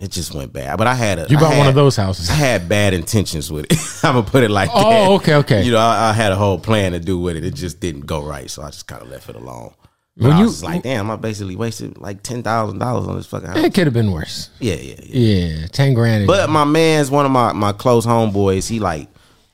it 0.00 0.10
just 0.12 0.32
went 0.34 0.52
bad. 0.52 0.76
But 0.78 0.86
I 0.86 0.94
had 0.94 1.18
a 1.18 1.26
You 1.28 1.38
bought 1.38 1.56
one 1.58 1.66
of 1.66 1.74
those 1.74 1.96
houses. 1.96 2.30
I 2.30 2.34
had 2.34 2.68
bad 2.68 2.94
intentions 2.94 3.50
with 3.50 3.66
it. 3.70 3.78
I'm 4.04 4.14
gonna 4.14 4.26
put 4.26 4.44
it 4.44 4.50
like 4.50 4.68
that. 4.70 4.76
Oh, 4.76 4.90
that. 4.90 5.10
okay, 5.22 5.34
okay. 5.36 5.62
You 5.64 5.72
know, 5.72 5.78
I, 5.78 6.10
I 6.10 6.12
had 6.12 6.30
a 6.32 6.36
whole 6.36 6.58
plan 6.58 6.92
to 6.92 7.00
do 7.00 7.18
with 7.18 7.36
it. 7.36 7.44
It 7.44 7.54
just 7.54 7.80
didn't 7.80 8.06
go 8.06 8.22
right, 8.24 8.48
so 8.50 8.62
I 8.62 8.66
just 8.70 8.86
kind 8.86 9.02
of 9.02 9.08
left 9.08 9.28
it 9.28 9.36
alone. 9.36 9.72
But 10.16 10.24
When 10.28 10.32
I 10.32 10.38
you- 10.40 10.46
was 10.46 10.62
like, 10.64 10.82
damn, 10.82 11.10
I 11.10 11.16
basically 11.16 11.56
wasted 11.56 11.98
like 11.98 12.22
ten 12.22 12.42
thousand 12.42 12.78
dollars 12.78 13.06
on 13.08 13.16
this 13.16 13.26
fucking 13.26 13.48
house. 13.48 13.58
It 13.58 13.74
could 13.74 13.86
have 13.86 13.94
been 13.94 14.12
worse. 14.12 14.50
Yeah, 14.60 14.74
yeah, 14.74 14.96
yeah. 15.02 15.56
Yeah, 15.60 15.66
ten 15.68 15.94
grand. 15.94 16.26
But 16.26 16.48
my 16.50 16.64
man's 16.64 17.10
one 17.10 17.24
of 17.26 17.30
my 17.32 17.52
my 17.52 17.72
close 17.72 18.06
homeboys. 18.06 18.68
He 18.68 18.78
like 18.80 19.08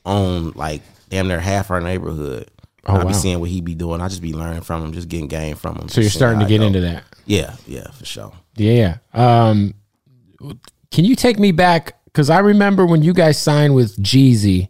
owned 0.05 0.55
like 0.55 0.81
damn 1.09 1.27
near 1.27 1.39
half 1.39 1.71
our 1.71 1.81
neighborhood. 1.81 2.49
Oh, 2.87 2.93
I 2.93 2.97
wow. 2.99 3.07
be 3.07 3.13
seeing 3.13 3.39
what 3.39 3.49
he 3.49 3.61
be 3.61 3.73
doing. 3.73 3.99
I 3.99 4.07
just 4.09 4.21
be 4.21 4.33
learning 4.33 4.61
from 4.61 4.83
him, 4.83 4.93
just 4.93 5.09
getting 5.09 5.27
game 5.27 5.55
from 5.55 5.75
him. 5.75 5.89
so 5.89 6.01
you're 6.01 6.09
starting 6.11 6.39
to 6.39 6.45
get 6.45 6.59
go. 6.59 6.65
into 6.67 6.81
that. 6.81 7.03
Yeah, 7.25 7.55
yeah, 7.65 7.89
for 7.91 8.05
sure. 8.05 8.31
Yeah. 8.55 8.97
Um, 9.13 9.73
can 10.91 11.05
you 11.05 11.15
take 11.15 11.39
me 11.39 11.51
back? 11.51 11.97
Because 12.05 12.29
I 12.29 12.39
remember 12.39 12.85
when 12.85 13.01
you 13.03 13.13
guys 13.13 13.41
signed 13.41 13.75
with 13.75 13.97
Jeezy, 14.01 14.69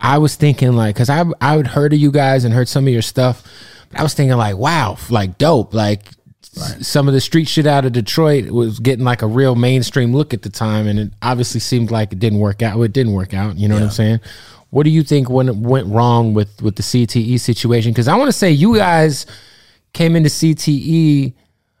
I 0.00 0.18
was 0.18 0.36
thinking 0.36 0.72
like, 0.74 0.94
because 0.94 1.10
I 1.10 1.24
I 1.40 1.56
had 1.56 1.66
heard 1.68 1.92
of 1.92 1.98
you 1.98 2.10
guys 2.12 2.44
and 2.44 2.52
heard 2.54 2.68
some 2.68 2.86
of 2.86 2.92
your 2.92 3.02
stuff, 3.02 3.42
but 3.90 4.00
I 4.00 4.02
was 4.02 4.14
thinking 4.14 4.36
like, 4.36 4.56
wow, 4.56 4.96
like 5.10 5.38
dope, 5.38 5.74
like. 5.74 6.06
s- 6.56 6.86
Some 6.86 7.08
of 7.08 7.14
the 7.14 7.20
street 7.20 7.48
shit 7.48 7.66
out 7.66 7.84
of 7.84 7.92
Detroit 7.92 8.50
was 8.50 8.78
getting 8.78 9.04
like 9.04 9.22
a 9.22 9.26
real 9.26 9.54
mainstream 9.56 10.12
look 10.14 10.32
at 10.34 10.42
the 10.42 10.50
time, 10.50 10.86
and 10.86 10.98
it 11.00 11.10
obviously 11.22 11.58
seemed 11.60 11.90
like 11.90 12.12
it 12.12 12.18
didn't 12.20 12.38
work 12.38 12.62
out. 12.62 12.74
Well, 12.76 12.84
it 12.84 12.92
didn't 12.92 13.12
work 13.14 13.34
out. 13.34 13.56
You 13.58 13.66
know 13.68 13.74
what 13.74 13.82
I'm 13.84 13.90
saying? 13.90 14.20
What 14.70 14.84
do 14.84 14.90
you 14.90 15.02
think 15.02 15.28
went 15.30 15.54
went 15.56 15.86
wrong 15.88 16.34
with 16.34 16.60
with 16.62 16.76
the 16.76 16.82
CTE 16.82 17.40
situation? 17.40 17.90
Because 17.92 18.06
I 18.08 18.16
want 18.16 18.28
to 18.28 18.32
say 18.32 18.50
you 18.52 18.76
guys 18.76 19.26
came 19.92 20.14
into 20.16 20.28
CTE 20.28 21.32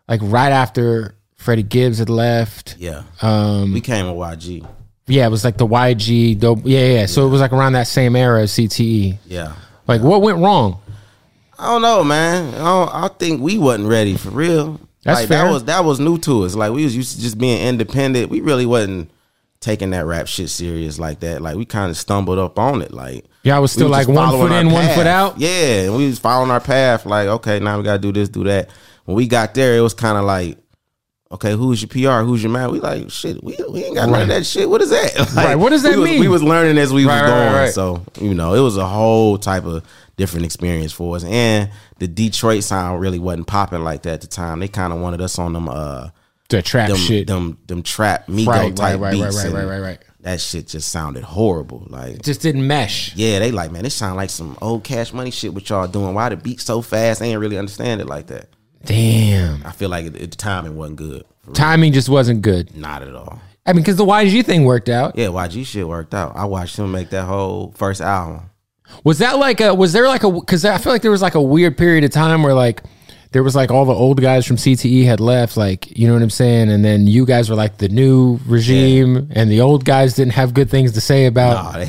like 0.08 0.20
right 0.22 0.50
after 0.52 1.16
Freddie 1.44 1.62
Gibbs 1.62 1.98
had 1.98 2.08
left. 2.08 2.76
Yeah. 2.78 3.02
Um, 3.20 3.74
we 3.74 3.82
came 3.82 4.06
with 4.06 4.16
YG. 4.16 4.66
yeah, 5.06 5.26
it 5.26 5.30
was 5.30 5.44
like 5.44 5.58
the 5.58 5.66
YG 5.66 6.40
dope. 6.40 6.60
Yeah, 6.64 6.80
yeah. 6.80 6.94
yeah. 7.00 7.06
So 7.06 7.26
it 7.26 7.28
was 7.28 7.42
like 7.42 7.52
around 7.52 7.74
that 7.74 7.86
same 7.86 8.16
era 8.16 8.42
as 8.42 8.52
CTE. 8.52 9.18
Yeah. 9.26 9.54
Like, 9.86 10.00
what 10.00 10.22
went 10.22 10.38
wrong? 10.38 10.80
I 11.58 11.66
don't 11.66 11.82
know, 11.82 12.02
man. 12.02 12.54
I, 12.54 12.58
don't, 12.58 12.94
I 12.94 13.08
think 13.08 13.42
we 13.42 13.58
wasn't 13.58 13.90
ready 13.90 14.16
for 14.16 14.30
real. 14.30 14.80
That's 15.02 15.20
like, 15.20 15.28
fair. 15.28 15.44
That 15.44 15.52
was 15.52 15.64
that 15.64 15.84
was 15.84 16.00
new 16.00 16.16
to 16.20 16.44
us. 16.44 16.54
Like 16.54 16.72
we 16.72 16.82
was 16.82 16.96
used 16.96 17.16
to 17.16 17.20
just 17.20 17.36
being 17.36 17.60
independent. 17.60 18.30
We 18.30 18.40
really 18.40 18.64
wasn't 18.64 19.10
taking 19.60 19.90
that 19.90 20.06
rap 20.06 20.26
shit 20.26 20.48
serious 20.48 20.98
like 20.98 21.20
that. 21.20 21.42
Like 21.42 21.56
we 21.56 21.66
kind 21.66 21.90
of 21.90 21.98
stumbled 21.98 22.38
up 22.38 22.58
on 22.58 22.80
it. 22.80 22.90
Like 22.92 23.26
Y'all 23.42 23.60
was 23.60 23.70
still 23.70 23.90
like 23.90 24.08
one 24.08 24.30
foot 24.30 24.50
in, 24.52 24.70
one 24.70 24.88
foot 24.94 25.06
out. 25.06 25.38
Yeah, 25.38 25.82
and 25.82 25.96
we 25.96 26.06
was 26.06 26.18
following 26.18 26.50
our 26.50 26.60
path. 26.60 27.04
Like 27.04 27.28
okay, 27.28 27.60
now 27.60 27.76
we 27.76 27.84
gotta 27.84 27.98
do 27.98 28.12
this, 28.12 28.30
do 28.30 28.44
that. 28.44 28.70
When 29.04 29.14
we 29.14 29.26
got 29.26 29.52
there, 29.52 29.76
it 29.76 29.82
was 29.82 29.92
kind 29.92 30.16
of 30.16 30.24
like. 30.24 30.58
Okay, 31.34 31.52
who's 31.52 31.82
your 31.82 31.88
PR? 31.88 32.24
Who's 32.24 32.42
your 32.42 32.52
man? 32.52 32.70
We 32.70 32.78
like 32.80 33.10
shit. 33.10 33.42
We, 33.42 33.56
we 33.68 33.84
ain't 33.84 33.96
got 33.96 34.08
none 34.08 34.22
of 34.22 34.28
that 34.28 34.46
shit. 34.46 34.70
What 34.70 34.80
is 34.82 34.90
that? 34.90 35.16
Like, 35.34 35.46
Right, 35.46 35.54
what 35.56 35.70
does 35.70 35.82
that 35.82 35.94
we 35.96 36.00
was, 36.00 36.10
mean? 36.10 36.20
We 36.20 36.28
was 36.28 36.42
learning 36.42 36.78
as 36.78 36.92
we 36.92 37.04
Right, 37.04 37.22
was 37.22 37.22
right, 37.22 37.28
going. 37.36 37.52
right, 37.54 37.60
right. 37.64 37.74
So 37.74 38.04
you 38.20 38.34
know, 38.34 38.54
it 38.54 38.60
was 38.60 38.76
a 38.76 38.86
whole 38.86 39.36
type 39.36 39.64
of 39.64 39.84
different 40.16 40.46
experience 40.46 40.92
for 40.92 41.16
us. 41.16 41.24
And 41.24 41.70
the 41.98 42.06
Detroit 42.06 42.62
sound 42.62 43.00
really 43.00 43.18
wasn't 43.18 43.48
popping 43.48 43.82
like 43.82 44.02
that 44.02 44.14
at 44.14 44.20
the 44.20 44.26
time. 44.28 44.60
They 44.60 44.68
kind 44.68 44.92
of 44.92 45.00
wanted 45.00 45.20
us 45.20 45.38
on 45.38 45.52
them 45.54 45.68
uh 45.68 46.10
The 46.50 46.62
trap 46.62 46.88
them 46.88 46.98
shit. 46.98 47.26
them 47.26 47.58
them 47.66 47.82
trap 47.82 48.28
Migo 48.28 48.46
Right, 48.46 48.76
type 48.76 49.00
right, 49.00 49.00
right, 49.00 49.00
right, 49.00 49.12
beats. 49.30 49.44
right, 49.44 49.52
right, 49.52 49.64
right, 49.66 49.80
right. 49.80 49.98
That 50.20 50.40
shit 50.40 50.68
just 50.68 50.88
sounded 50.88 51.24
horrible. 51.24 51.86
Like 51.90 52.22
just 52.22 52.42
didn't 52.42 52.66
mesh. 52.66 53.14
yeah, 53.16 53.40
they 53.40 53.50
like 53.50 53.72
man, 53.72 53.82
this 53.82 53.94
sound 53.94 54.16
like 54.16 54.30
some 54.30 54.56
old 54.62 54.84
Cash 54.84 55.12
Money 55.12 55.32
shit. 55.32 55.52
What 55.52 55.68
y'all 55.68 55.88
doing? 55.88 56.14
Why 56.14 56.28
the 56.28 56.36
beat 56.36 56.60
so 56.60 56.80
fast? 56.80 57.18
They 57.20 57.30
ain't 57.30 57.40
really 57.40 57.58
understand 57.58 58.00
it 58.00 58.06
like 58.06 58.28
that. 58.28 58.46
Damn. 58.84 59.64
I 59.66 59.72
feel 59.72 59.88
like 59.88 60.12
the 60.12 60.26
timing 60.28 60.76
wasn't 60.76 60.96
good. 60.96 61.24
Timing 61.52 61.92
just 61.92 62.08
wasn't 62.08 62.42
good. 62.42 62.76
Not 62.76 63.02
at 63.02 63.14
all. 63.14 63.40
I 63.66 63.72
mean, 63.72 63.82
because 63.82 63.96
the 63.96 64.04
YG 64.04 64.44
thing 64.44 64.64
worked 64.64 64.88
out. 64.88 65.16
Yeah, 65.16 65.26
YG 65.26 65.64
shit 65.64 65.88
worked 65.88 66.14
out. 66.14 66.36
I 66.36 66.44
watched 66.44 66.76
him 66.76 66.92
make 66.92 67.10
that 67.10 67.24
whole 67.24 67.72
first 67.76 68.00
album. 68.00 68.50
Was 69.04 69.18
that 69.18 69.38
like 69.38 69.60
a? 69.60 69.74
Was 69.74 69.92
there 69.92 70.06
like 70.06 70.22
a? 70.22 70.30
Because 70.30 70.64
I 70.64 70.78
feel 70.78 70.92
like 70.92 71.02
there 71.02 71.10
was 71.10 71.22
like 71.22 71.34
a 71.34 71.42
weird 71.42 71.76
period 71.78 72.04
of 72.04 72.10
time 72.10 72.42
where 72.42 72.54
like 72.54 72.82
there 73.34 73.42
was 73.42 73.54
like 73.56 73.70
all 73.72 73.84
the 73.84 73.92
old 73.92 74.20
guys 74.22 74.46
from 74.46 74.54
CTE 74.56 75.04
had 75.04 75.18
left, 75.18 75.56
like 75.56 75.98
you 75.98 76.06
know 76.06 76.14
what 76.14 76.22
I'm 76.22 76.30
saying, 76.30 76.70
and 76.70 76.84
then 76.84 77.06
you 77.08 77.26
guys 77.26 77.50
were 77.50 77.56
like 77.56 77.78
the 77.78 77.88
new 77.88 78.38
regime, 78.46 79.28
and 79.32 79.50
the 79.50 79.60
old 79.60 79.84
guys 79.84 80.14
didn't 80.14 80.34
have 80.34 80.54
good 80.54 80.70
things 80.70 80.92
to 80.92 81.00
say 81.00 81.26
about 81.26 81.74
Nah, 81.74 81.84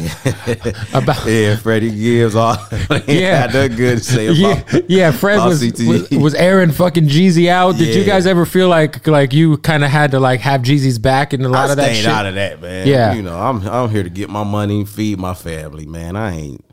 about. 0.93 1.25
yeah, 1.27 1.55
Freddie 1.55 1.91
Gibbs, 1.95 2.35
all 2.35 2.57
Yeah. 2.89 3.01
yeah, 3.07 3.41
had 3.41 3.53
nothing 3.53 3.77
good 3.77 3.97
to 3.99 4.03
say 4.03 4.31
Yeah, 4.31 4.59
about. 4.63 4.89
yeah. 4.89 5.11
Fred 5.11 5.35
about 5.35 5.49
was, 5.49 5.61
was 5.85 6.09
was 6.09 6.33
Aaron 6.33 6.71
fucking 6.71 7.05
Jeezy 7.07 7.47
out. 7.47 7.75
Did 7.77 7.95
you 7.95 8.03
guys 8.03 8.25
ever 8.25 8.45
feel 8.47 8.67
like 8.67 9.05
like 9.07 9.31
you 9.31 9.57
kind 9.57 9.83
of 9.83 9.91
had 9.91 10.11
to 10.11 10.19
like 10.19 10.39
have 10.39 10.61
Jeezy's 10.63 10.97
back 10.97 11.31
in 11.33 11.45
a 11.45 11.49
lot 11.49 11.69
I 11.69 11.71
of 11.73 11.77
that 11.77 11.83
stayed 11.91 11.95
shit? 11.97 12.07
out 12.07 12.25
of 12.25 12.33
that, 12.35 12.59
man. 12.59 12.87
Yeah. 12.87 13.13
you 13.13 13.21
know, 13.21 13.37
I'm 13.39 13.65
I'm 13.67 13.89
here 13.91 14.01
to 14.03 14.09
get 14.09 14.29
my 14.31 14.43
money, 14.43 14.83
feed 14.83 15.19
my 15.19 15.35
family, 15.35 15.85
man. 15.85 16.15
I 16.15 16.35
ain't 16.35 16.64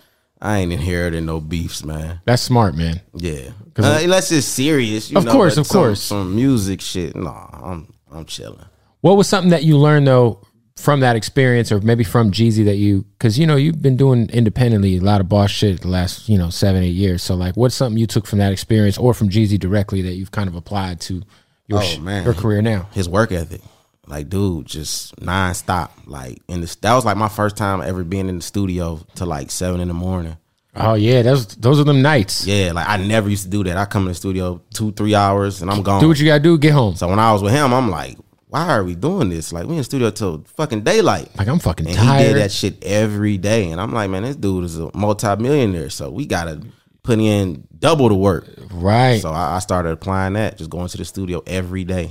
I 0.45 0.59
ain't 0.59 0.73
inheriting 0.73 1.25
no 1.25 1.41
beefs, 1.41 1.85
man. 1.85 2.21
That's 2.25 2.43
smart, 2.43 2.75
man. 2.75 3.01
Yeah, 3.15 3.51
uh, 3.79 4.01
unless 4.03 4.33
it's 4.33 4.45
serious, 4.47 5.09
you 5.11 5.17
Of 5.17 5.25
know, 5.25 5.33
course, 5.33 5.57
of 5.57 5.67
some- 5.69 5.81
course. 5.81 6.03
Some 6.03 6.35
music 6.35 6.81
shit, 6.81 7.15
nah, 7.15 7.47
I'm 7.53 7.93
I'm 8.11 8.25
chilling. 8.25 8.65
What 9.03 9.17
was 9.17 9.29
something 9.29 9.51
that 9.51 9.63
you 9.63 9.79
learned 9.79 10.07
though 10.09 10.41
from 10.77 10.99
that 11.01 11.15
experience, 11.15 11.71
or 11.71 11.81
maybe 11.81 12.03
from 12.03 12.33
Jeezy 12.33 12.65
that 12.65 12.75
you, 12.77 13.05
because 13.19 13.39
you 13.39 13.47
know 13.47 13.55
you've 13.57 13.81
been 13.81 13.97
doing 13.97 14.29
independently 14.31 14.97
a 14.97 15.01
lot 15.01 15.21
of 15.21 15.29
boss 15.29 15.51
shit 15.53 15.81
the 15.83 15.89
last 15.89 16.29
you 16.29 16.37
know 16.37 16.51
seven 16.51 16.83
eight 16.83 16.89
years. 16.95 17.23
So 17.23 17.35
like, 17.37 17.57
what's 17.57 17.75
something 17.77 17.99
you 17.99 18.09
took 18.09 18.27
from 18.27 18.41
that 18.41 18.51
experience 18.53 18.99
or 18.99 19.15
from 19.15 19.29
Jeezy 19.29 19.61
directly 19.61 20.03
that 20.03 20.15
you've 20.15 20.33
kind 20.33 20.49
of 20.49 20.57
applied 20.57 21.01
to 21.03 21.23
your 21.69 21.79
Oh, 21.79 21.83
sh- 21.83 21.99
your 22.25 22.35
career 22.35 22.63
now? 22.63 22.89
His 22.93 23.09
work 23.09 23.31
ethic, 23.31 23.61
like, 24.07 24.29
dude, 24.29 24.67
just 24.67 25.15
nonstop. 25.17 25.91
Like, 26.07 26.41
in 26.49 26.61
the 26.61 26.77
that 26.83 26.95
was 26.95 27.05
like 27.05 27.17
my 27.17 27.29
first 27.29 27.57
time 27.57 27.81
ever 27.83 28.05
being 28.05 28.29
in 28.29 28.37
the 28.37 28.43
studio 28.43 29.01
to 29.17 29.25
like 29.27 29.51
seven 29.51 29.81
in 29.81 29.89
the 29.89 29.95
morning. 29.95 30.37
Oh 30.75 30.95
yeah, 30.95 31.21
those 31.23 31.47
those 31.57 31.79
are 31.79 31.85
them 31.85 32.01
nights. 32.03 32.47
Yeah, 32.47 32.73
like 32.73 32.89
I 32.89 32.97
never 32.97 33.29
used 33.29 33.45
to 33.45 33.51
do 33.51 33.63
that. 33.65 33.77
I 33.77 33.85
come 33.85 34.03
in 34.03 34.09
the 34.09 34.15
studio 34.15 34.63
two 34.73 34.93
three 34.93 35.15
hours 35.15 35.61
and 35.63 35.71
I'm 35.71 35.83
gone. 35.83 36.01
Do 36.01 36.09
what 36.09 36.19
you 36.19 36.27
gotta 36.27 36.43
do. 36.43 36.57
Get 36.59 36.73
home. 36.73 36.97
So 36.97 37.09
when 37.09 37.19
I 37.19 37.33
was 37.33 37.43
with 37.43 37.53
him, 37.53 37.75
I'm 37.75 37.91
like, 37.91 38.17
why 38.49 38.69
are 38.69 38.83
we 38.83 38.95
doing 38.95 39.29
this? 39.29 39.53
Like 39.53 39.65
we 39.67 39.73
in 39.73 39.79
the 39.79 39.85
studio 39.85 40.11
till 40.11 40.45
fucking 40.57 40.81
daylight. 40.83 41.29
Like 41.37 41.49
I'm 41.49 41.59
fucking 41.59 41.87
And 41.87 41.95
tired. 41.97 42.21
he 42.21 42.27
did 42.33 42.37
that 42.39 42.53
shit 42.53 42.83
every 42.85 43.37
day. 43.37 43.71
And 43.71 43.79
I'm 43.81 43.93
like, 43.93 44.09
man, 44.09 44.23
this 44.23 44.35
dude 44.37 44.65
is 44.65 44.79
a 44.79 44.91
multimillionaire. 44.97 45.91
So 45.91 46.11
we 46.11 46.25
gotta 46.25 46.63
put 47.03 47.19
in 47.19 47.69
double 47.79 48.09
the 48.09 48.15
work. 48.15 48.49
right. 48.73 49.21
So 49.21 49.31
I, 49.31 49.57
I 49.57 49.59
started 49.59 49.91
applying 49.91 50.33
that, 50.35 50.57
just 50.57 50.71
going 50.71 50.89
to 50.89 50.97
the 50.97 51.05
studio 51.05 51.43
every 51.47 51.85
day. 51.85 52.11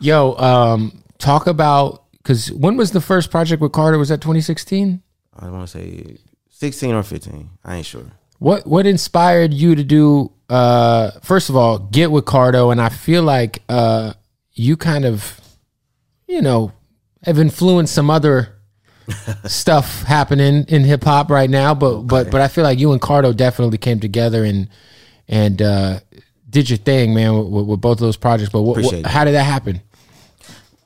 Yo, 0.00 0.34
um, 0.36 1.02
talk 1.18 1.46
about 1.46 2.04
because 2.12 2.50
when 2.52 2.76
was 2.76 2.90
the 2.90 3.00
first 3.00 3.30
project 3.30 3.62
with 3.62 3.72
Cardo? 3.72 3.98
Was 3.98 4.08
that 4.08 4.20
2016? 4.20 5.02
I 5.38 5.50
want 5.50 5.68
to 5.68 5.78
say 5.78 6.16
16 6.50 6.94
or 6.94 7.02
15. 7.02 7.50
I 7.64 7.76
ain't 7.76 7.86
sure. 7.86 8.04
What 8.38 8.66
what 8.66 8.86
inspired 8.86 9.54
you 9.54 9.74
to 9.74 9.84
do? 9.84 10.32
Uh, 10.48 11.10
first 11.22 11.48
of 11.48 11.56
all, 11.56 11.78
get 11.78 12.10
with 12.10 12.24
Cardo, 12.24 12.70
and 12.70 12.80
I 12.80 12.88
feel 12.88 13.22
like 13.22 13.62
uh, 13.68 14.12
you 14.52 14.76
kind 14.76 15.04
of, 15.04 15.40
you 16.26 16.42
know, 16.42 16.72
have 17.22 17.38
influenced 17.38 17.94
some 17.94 18.10
other 18.10 18.56
stuff 19.44 20.02
happening 20.02 20.64
in 20.68 20.84
hip 20.84 21.04
hop 21.04 21.30
right 21.30 21.48
now. 21.48 21.74
But 21.74 22.02
but 22.02 22.30
but 22.30 22.40
I 22.40 22.48
feel 22.48 22.64
like 22.64 22.78
you 22.78 22.92
and 22.92 23.00
Cardo 23.00 23.34
definitely 23.34 23.78
came 23.78 24.00
together 24.00 24.44
and 24.44 24.68
and 25.28 25.60
uh, 25.62 26.00
did 26.48 26.70
your 26.70 26.78
thing, 26.78 27.14
man, 27.14 27.36
with, 27.36 27.48
with, 27.48 27.66
with 27.66 27.80
both 27.80 27.98
of 27.98 28.00
those 28.00 28.16
projects. 28.16 28.50
But 28.50 28.62
what, 28.62 28.82
what, 28.82 29.06
how 29.06 29.24
did 29.24 29.32
that 29.32 29.44
happen? 29.44 29.80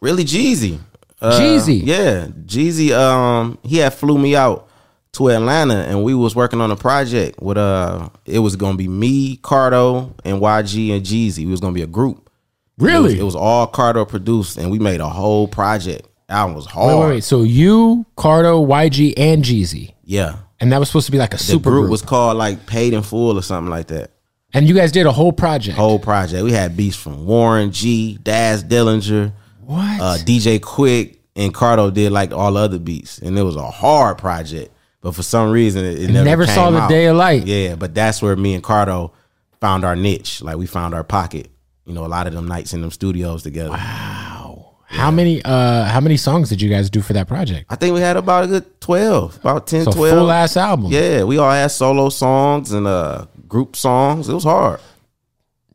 Really, 0.01 0.25
Jeezy. 0.25 0.79
Uh, 1.21 1.39
Jeezy? 1.39 1.83
Yeah, 1.85 2.27
Jeezy. 2.47 2.93
Um, 2.93 3.59
he 3.63 3.77
had 3.79 3.93
flew 3.95 4.17
me 4.19 4.35
out 4.35 4.69
to 5.13 5.29
Atlanta, 5.31 5.75
and 5.75 6.03
we 6.05 6.15
was 6.15 6.35
working 6.35 6.61
on 6.61 6.71
a 6.71 6.77
project 6.77 7.41
with 7.43 7.59
uh, 7.59 8.09
it 8.25 8.39
was 8.39 8.57
gonna 8.57 8.77
be 8.79 8.89
me, 8.89 9.37
Cardo, 9.39 10.13
and 10.25 10.41
YG 10.41 10.95
and 10.97 11.05
Jeezy. 11.05 11.45
We 11.45 11.51
was 11.51 11.61
gonna 11.61 11.75
be 11.75 11.83
a 11.83 11.87
group. 11.87 12.31
It 12.79 12.83
was, 12.85 12.93
Really? 12.93 13.19
it 13.19 13.23
was 13.23 13.35
all 13.37 13.71
Cardo 13.71 14.09
produced, 14.09 14.57
and 14.57 14.71
we 14.71 14.79
made 14.79 15.01
a 15.01 15.09
whole 15.09 15.47
project. 15.47 16.07
Album 16.31 16.55
was 16.55 16.65
Wait, 16.67 16.73
hard. 16.73 16.99
wait, 17.01 17.09
wait. 17.17 17.25
So 17.25 17.43
you, 17.43 18.07
Cardo, 18.17 18.65
YG, 18.67 19.15
and 19.19 19.45
Jeezy, 19.45 19.93
Yeah, 20.05 20.37
and 20.61 20.73
that 20.73 20.79
was 20.79 20.89
supposed 20.89 21.07
to 21.07 21.13
be 21.13 21.19
like 21.19 21.35
a 21.35 21.37
the 21.37 21.43
super 21.43 21.71
group 21.71 21.83
group. 21.83 21.91
was 21.91 22.03
called 22.03 22.39
like 22.39 22.65
Paid 22.67 22.95
in 22.95 23.03
Full 23.03 23.37
or 23.37 23.43
something 23.43 23.69
like 23.71 23.89
that. 23.89 24.13
and 24.55 24.67
you 24.69 24.75
guys 24.75 24.93
did 24.93 25.05
a 25.07 25.13
whole 25.13 25.33
project. 25.33 25.77
Whole 25.77 25.99
project. 25.99 26.43
We 26.45 26.53
had 26.53 26.77
beats 26.77 26.97
from 26.97 27.27
Warren 27.27 27.73
G, 27.73 28.17
Daz 28.23 28.63
Dillinger, 28.65 29.33
what? 29.71 30.01
uh, 30.01 30.17
DJ 30.19 30.59
Quik, 30.61 31.19
and 31.37 31.55
Cardo 31.55 31.93
did 31.93 32.13
like 32.13 32.33
all 32.33 32.53
the 32.53 32.61
other 32.61 32.79
beats, 32.79 33.19
and 33.19 33.39
it 33.39 33.43
was 33.43 33.57
a 33.57 33.71
hard 33.71 34.19
project. 34.19 34.73
But 35.01 35.15
for 35.15 35.23
some 35.23 35.51
reason, 35.51 35.85
it, 35.85 35.99
it 36.03 36.11
never, 36.11 36.25
never 36.25 36.47
saw 36.47 36.71
the 36.71 36.81
out. 36.81 36.91
day 36.91 37.07
of 37.07 37.17
light. 37.17 37.47
Yeah, 37.47 37.75
but 37.77 37.95
that's 37.95 38.21
where 38.21 38.37
me 38.37 38.55
and 38.55 38.63
Cardo 38.63 39.13
found 39.61 39.85
our 39.85 39.97
niche. 39.97 40.43
Like 40.43 40.57
we 40.57 40.67
found 40.67 40.95
our 40.95 41.05
pocket. 41.05 41.49
You 41.87 41.95
know, 41.95 42.05
a 42.05 42.09
lot 42.09 42.27
of 42.27 42.33
them 42.35 42.47
nights 42.47 42.75
in 42.75 42.81
them 42.83 42.91
studios 42.91 43.43
together. 43.43 43.71
Wow. 43.71 44.77
How 44.87 45.11
many 45.13 45.41
uh 45.45 45.85
how 45.85 46.01
many 46.01 46.17
songs 46.17 46.49
did 46.49 46.61
you 46.61 46.69
guys 46.69 46.91
do 46.91 47.01
for 47.01 47.13
that 47.13 47.29
project? 47.29 47.67
I 47.71 47.77
think 47.77 47.95
we 47.95 48.01
had 48.01 48.17
about 48.17 48.45
a 48.45 48.47
good 48.49 48.81
twelve, 48.81 49.37
about 49.39 49.69
10, 49.69 49.85
So 49.85 49.93
12. 49.93 50.19
full 50.19 50.31
ass 50.33 50.57
album. 50.57 50.91
Yeah, 50.91 51.23
we 51.23 51.39
all 51.39 51.51
had 51.51 51.69
solo 51.69 52.09
songs 52.09 52.73
and 52.73 52.87
uh 52.89 53.27
group 53.47 53.77
songs. 53.77 54.29
It 54.29 54.35
was 54.35 54.43
hard. 54.45 54.81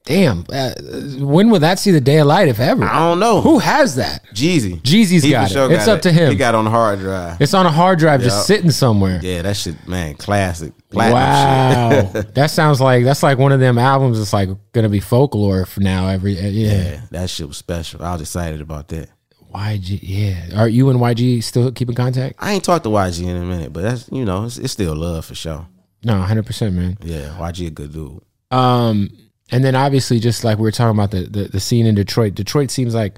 Damn. 0.06 0.46
Uh, 0.54 0.72
when 1.20 1.50
will 1.50 1.60
that 1.62 1.80
see 1.80 1.90
the 1.90 2.00
day 2.00 2.20
of 2.20 2.28
light, 2.28 2.48
if 2.48 2.60
ever? 2.60 2.84
I 2.86 3.00
don't 3.00 3.20
know. 3.20 3.42
Who 3.42 3.58
has 3.58 3.96
that? 3.96 4.24
Jeezy. 4.36 4.80
Jeezy's 4.82 5.24
He 5.24 5.32
got 5.32 5.48
for 5.48 5.54
sure 5.54 5.72
it. 5.72 5.76
It's 5.76 5.88
got 5.88 5.96
up 5.96 6.02
to 6.04 6.12
him. 6.12 6.30
He 6.30 6.38
got 6.38 6.54
on 6.54 6.66
the 6.66 6.70
hard 6.70 7.00
drive. 7.00 7.42
It's 7.42 7.56
on 7.56 7.66
a 7.66 7.72
hard 7.72 7.98
drive, 7.98 8.22
Yeah. 8.22 8.28
just 8.28 8.46
sitting 8.46 8.70
somewhere. 8.70 9.20
Yeah, 9.24 9.42
that 9.42 9.58
shit, 9.58 9.88
man, 9.88 10.14
classic. 10.14 10.74
Platinum 10.92 12.14
Wow, 12.14 12.22
that 12.36 12.52
sounds 12.52 12.80
like 12.80 13.04
that's 13.04 13.24
like 13.24 13.38
one 13.40 13.52
of 13.52 13.60
them 13.60 13.78
albums. 13.80 14.20
that's 14.20 14.32
like 14.32 14.50
gonna 14.74 14.90
be 14.90 15.00
folklore 15.00 15.66
for 15.66 15.82
now. 15.82 16.08
Every 16.08 16.38
uh, 16.40 16.48
yeah. 16.48 16.72
yeah, 16.72 17.02
that 17.12 17.30
shit 17.30 17.48
was 17.48 17.58
special. 17.58 18.04
I 18.04 18.14
was 18.14 18.22
excited 18.22 18.62
about 18.62 18.88
that. 18.90 19.10
YG, 19.54 20.00
yeah. 20.04 20.60
Are 20.62 20.68
you 20.70 20.90
and 20.90 21.00
YG 21.00 21.42
still 21.44 21.72
keeping 21.72 21.96
contact? 21.96 22.36
I 22.40 22.54
ain't 22.54 22.64
talked 22.64 22.84
to 22.84 22.90
YG 22.90 23.24
in 23.24 23.36
a 23.38 23.46
minute, 23.46 23.74
but 23.74 23.82
that's 23.82 24.08
you 24.12 24.24
know, 24.26 24.46
it's, 24.46 24.58
it's 24.58 24.74
still 24.74 24.96
love 24.96 25.26
for 25.26 25.36
sure. 25.36 25.68
No, 26.04 26.22
hundred 26.22 26.46
percent, 26.46 26.76
man. 26.76 26.98
Yeah, 27.02 27.36
YG 27.40 27.68
a 27.68 27.70
good 27.72 27.92
dude. 27.92 28.22
Um, 28.52 29.10
and 29.56 29.64
then 29.64 29.74
obviously, 29.74 30.20
just 30.20 30.44
like 30.44 30.58
we 30.58 30.64
were 30.64 30.72
talking 30.72 31.00
about 31.00 31.12
the, 31.12 31.22
the 31.22 31.44
the 31.46 31.60
scene 31.62 31.86
in 31.86 31.96
Detroit. 31.96 32.36
Detroit 32.36 32.70
seems 32.70 32.94
like 32.94 33.18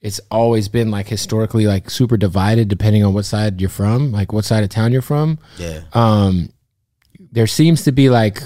it's 0.00 0.18
always 0.30 0.66
been 0.66 0.90
like 0.90 1.06
historically 1.08 1.66
like 1.66 1.90
super 1.90 2.16
divided 2.16 2.68
depending 2.68 3.04
on 3.04 3.12
what 3.12 3.26
side 3.26 3.60
you're 3.60 3.68
from, 3.68 4.10
like 4.10 4.32
what 4.32 4.46
side 4.46 4.64
of 4.64 4.70
town 4.70 4.92
you're 4.92 5.02
from. 5.02 5.38
Yeah, 5.58 5.82
Um, 5.92 6.48
there 7.32 7.46
seems 7.46 7.84
to 7.84 7.92
be 7.92 8.08
like 8.08 8.42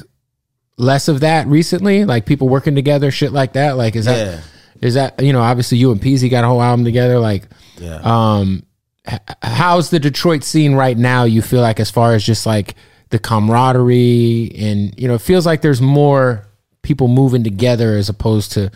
less 0.76 1.06
of 1.06 1.20
that 1.20 1.46
recently, 1.46 2.04
like 2.04 2.26
people 2.26 2.48
working 2.48 2.74
together, 2.74 3.12
shit 3.12 3.30
like 3.30 3.52
that. 3.52 3.76
Like, 3.76 3.94
is 3.94 4.06
yeah, 4.06 4.24
that 4.24 4.44
is 4.80 4.94
that 4.94 5.22
you 5.22 5.32
know 5.32 5.42
obviously 5.42 5.78
you 5.78 5.92
and 5.92 6.00
Peezy 6.00 6.28
got 6.28 6.42
a 6.42 6.48
whole 6.48 6.60
album 6.60 6.84
together. 6.84 7.20
Like, 7.20 7.44
yeah. 7.78 8.00
um, 8.02 8.64
h- 9.06 9.20
how's 9.42 9.90
the 9.90 10.00
Detroit 10.00 10.42
scene 10.42 10.74
right 10.74 10.98
now? 10.98 11.22
You 11.22 11.40
feel 11.40 11.60
like 11.60 11.78
as 11.78 11.88
far 11.88 12.14
as 12.14 12.24
just 12.24 12.46
like 12.46 12.74
the 13.10 13.20
camaraderie 13.20 14.50
and 14.58 14.98
you 14.98 15.06
know, 15.06 15.14
it 15.14 15.20
feels 15.20 15.46
like 15.46 15.60
there's 15.62 15.80
more 15.80 16.48
people 16.82 17.08
moving 17.08 17.42
together 17.44 17.96
as 17.96 18.08
opposed 18.08 18.52
to 18.52 18.70